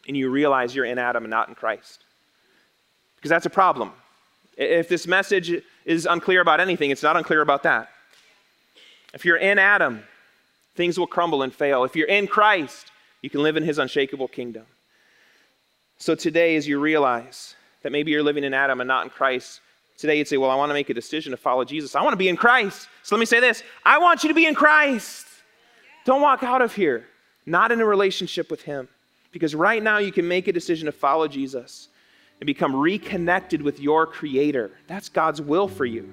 [0.07, 2.03] and you realize you're in Adam and not in Christ?
[3.15, 3.91] Because that's a problem.
[4.55, 7.89] If this message is unclear about anything, it's not unclear about that.
[9.15, 10.03] If you're in Adam,
[10.75, 11.85] things will crumble and fail.
[11.85, 12.91] If you're in Christ,
[13.23, 14.67] you can live in his unshakable kingdom.
[16.01, 19.61] So today, as you realize that maybe you're living in Adam and not in Christ,
[19.97, 21.95] today you'd say, Well, I want to make a decision to follow Jesus.
[21.95, 22.89] I want to be in Christ.
[23.03, 25.27] So let me say this I want you to be in Christ.
[26.03, 27.05] Don't walk out of here
[27.45, 28.87] not in a relationship with him.
[29.31, 31.87] Because right now you can make a decision to follow Jesus
[32.39, 34.71] and become reconnected with your Creator.
[34.87, 36.11] That's God's will for you.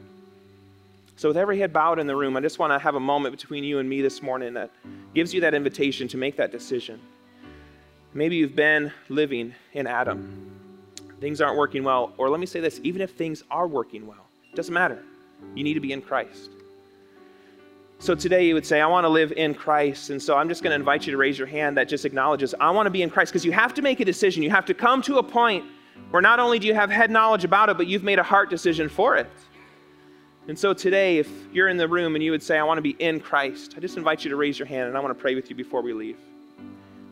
[1.16, 3.34] So, with every head bowed in the room, I just want to have a moment
[3.34, 4.70] between you and me this morning that
[5.14, 7.01] gives you that invitation to make that decision.
[8.19, 10.51] Maybe you've been living in Adam.
[11.21, 12.12] Things aren't working well.
[12.19, 15.05] Or let me say this even if things are working well, it doesn't matter.
[15.55, 16.51] You need to be in Christ.
[18.01, 20.11] So today you would say, I want to live in Christ.
[20.11, 22.57] And so I'm just going to invite you to raise your hand that just acknowledges,
[22.59, 23.31] I want to be in Christ.
[23.31, 24.43] Because you have to make a decision.
[24.43, 25.64] You have to come to a point
[26.11, 28.51] where not only do you have head knowledge about it, but you've made a heart
[28.51, 29.31] decision for it.
[30.49, 32.83] And so today, if you're in the room and you would say, I want to
[32.83, 35.23] be in Christ, I just invite you to raise your hand and I want to
[35.23, 36.19] pray with you before we leave.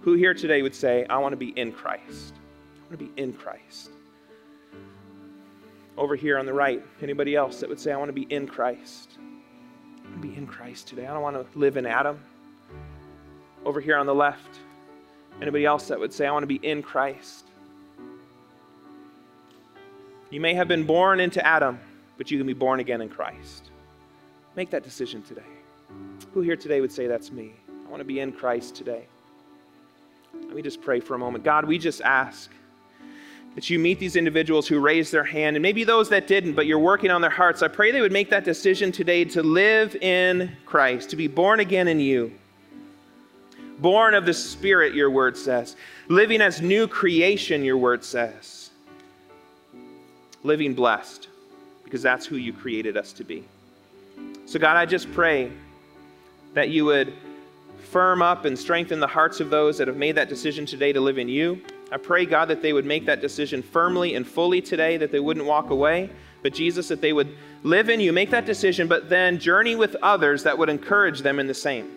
[0.07, 2.33] Who here today would say, I want to be in Christ?
[2.77, 3.91] I want to be in Christ.
[5.99, 8.47] Over here on the right, anybody else that would say, I want to be in
[8.47, 9.19] Christ?
[9.19, 11.09] I want to be in Christ today.
[11.09, 12.21] I don't want to live in Adam.
[13.65, 14.61] Over here on the left,
[15.43, 17.49] anybody else that would say, I want to be in Christ?
[20.31, 21.81] You may have been born into Adam,
[22.17, 23.73] but you can be born again in Christ.
[24.55, 25.43] Make that decision today.
[26.33, 27.55] Who here today would say, That's me?
[27.85, 29.09] I want to be in Christ today.
[30.43, 31.45] Let me just pray for a moment.
[31.45, 32.51] God, we just ask
[33.55, 36.67] that you meet these individuals who raised their hand, and maybe those that didn't, but
[36.67, 37.63] you're working on their hearts.
[37.63, 41.61] I pray they would make that decision today to live in Christ, to be born
[41.61, 42.33] again in you.
[43.79, 45.77] Born of the Spirit, your word says.
[46.09, 48.67] Living as new creation, your word says
[50.47, 51.29] living blessed
[51.85, 53.45] because that's who you created us to be.
[54.47, 55.51] So, God, I just pray
[56.55, 57.13] that you would
[57.87, 61.01] firm up and strengthen the hearts of those that have made that decision today to
[61.01, 61.63] live in you.
[61.93, 65.21] I pray, God, that they would make that decision firmly and fully today, that they
[65.21, 66.11] wouldn't walk away.
[66.43, 69.97] But, Jesus, that they would live in you, make that decision, but then journey with
[70.03, 71.91] others that would encourage them in the same.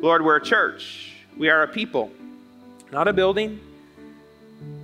[0.00, 1.12] Lord, we're a church.
[1.36, 2.10] We are a people,
[2.90, 3.60] not a building,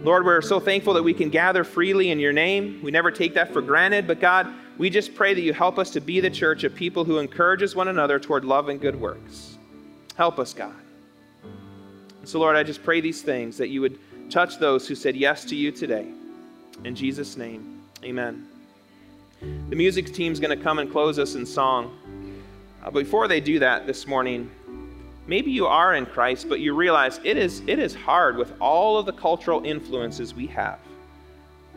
[0.01, 2.80] Lord, we're so thankful that we can gather freely in your name.
[2.82, 4.47] We never take that for granted, but God,
[4.78, 7.74] we just pray that you help us to be the church of people who encourages
[7.74, 9.55] one another toward love and good works.
[10.16, 10.74] Help us, God.
[12.24, 13.98] so, Lord, I just pray these things that you would
[14.30, 16.06] touch those who said yes to you today.
[16.84, 18.48] In Jesus' name, amen.
[19.40, 21.96] The music team's going to come and close us in song.
[22.82, 24.50] Uh, before they do that this morning,
[25.26, 28.98] maybe you are in Christ, but you realize it is, it is hard with all
[28.98, 30.78] of the cultural influences we have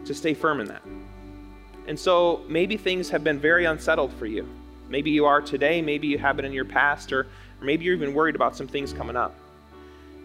[0.06, 0.82] to stay firm in that.
[1.88, 4.48] And so maybe things have been very unsettled for you.
[4.88, 7.28] Maybe you are today, maybe you have been in your past, or,
[7.60, 9.36] or maybe you're even worried about some things coming up.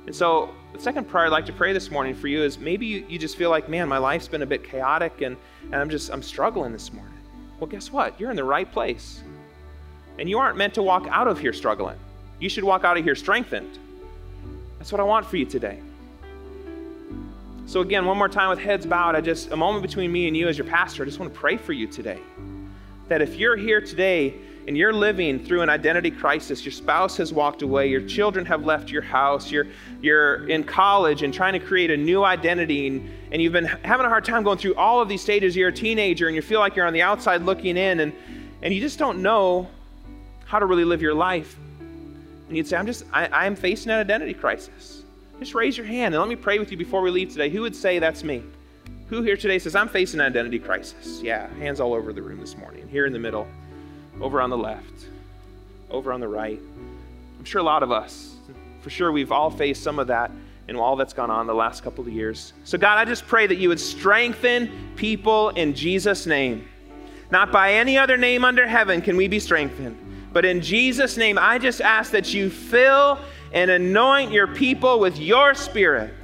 [0.07, 2.87] And so the second prayer I'd like to pray this morning for you is maybe
[2.87, 5.89] you, you just feel like, man, my life's been a bit chaotic and, and I'm
[5.89, 7.14] just I'm struggling this morning.
[7.59, 8.18] Well, guess what?
[8.20, 9.22] You're in the right place.
[10.18, 11.99] And you aren't meant to walk out of here struggling.
[12.39, 13.78] You should walk out of here strengthened.
[14.78, 15.80] That's what I want for you today.
[17.66, 20.37] So, again, one more time with heads bowed, I just, a moment between me and
[20.37, 22.20] you as your pastor, I just want to pray for you today.
[23.09, 24.35] That if you're here today
[24.66, 28.64] and you're living through an identity crisis, your spouse has walked away, your children have
[28.64, 29.66] left your house, you're,
[30.00, 34.06] you're in college and trying to create a new identity, and, and you've been having
[34.06, 36.60] a hard time going through all of these stages, you're a teenager and you feel
[36.60, 38.12] like you're on the outside looking in, and,
[38.62, 39.68] and you just don't know
[40.46, 41.56] how to really live your life
[42.48, 45.02] and you'd say, I'm just, I, I'm facing an identity crisis.
[45.38, 47.50] Just raise your hand and let me pray with you before we leave today.
[47.50, 48.42] Who would say that's me?
[49.08, 51.20] Who here today says, I'm facing an identity crisis?
[51.22, 52.88] Yeah, hands all over the room this morning.
[52.88, 53.46] Here in the middle,
[54.20, 55.06] over on the left,
[55.90, 56.60] over on the right.
[57.38, 58.36] I'm sure a lot of us,
[58.80, 60.30] for sure, we've all faced some of that.
[60.68, 62.52] in all that's gone on the last couple of years.
[62.64, 66.66] So, God, I just pray that you would strengthen people in Jesus' name.
[67.30, 69.96] Not by any other name under heaven can we be strengthened,
[70.32, 73.18] but in Jesus' name, I just ask that you fill
[73.52, 76.14] and anoint your people with your spirit.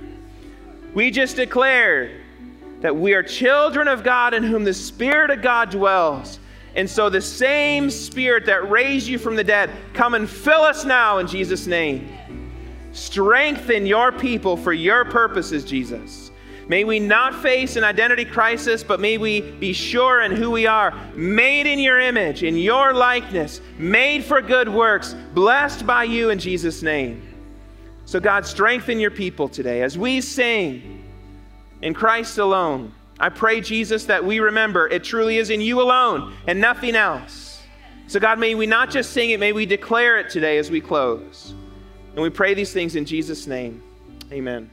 [0.95, 2.13] We just declared
[2.81, 6.41] that we are children of God in whom the Spirit of God dwells.
[6.75, 10.85] And so the same Spirit that raised you from the dead, come and fill us
[10.85, 12.09] now in Jesus' name.
[12.93, 16.31] Strengthen your people for your purposes, Jesus.
[16.69, 20.69] May we not face an identity crisis, but may we be sure in who we
[20.69, 26.31] are, made in your image, in your likeness, made for good works, blessed by you
[26.31, 27.27] in Jesus' name.
[28.05, 31.03] So, God, strengthen your people today as we sing
[31.83, 32.93] in Christ alone.
[33.21, 37.63] I pray, Jesus, that we remember it truly is in you alone and nothing else.
[38.07, 40.81] So, God, may we not just sing it, may we declare it today as we
[40.81, 41.55] close.
[42.15, 43.83] And we pray these things in Jesus' name.
[44.33, 44.71] Amen.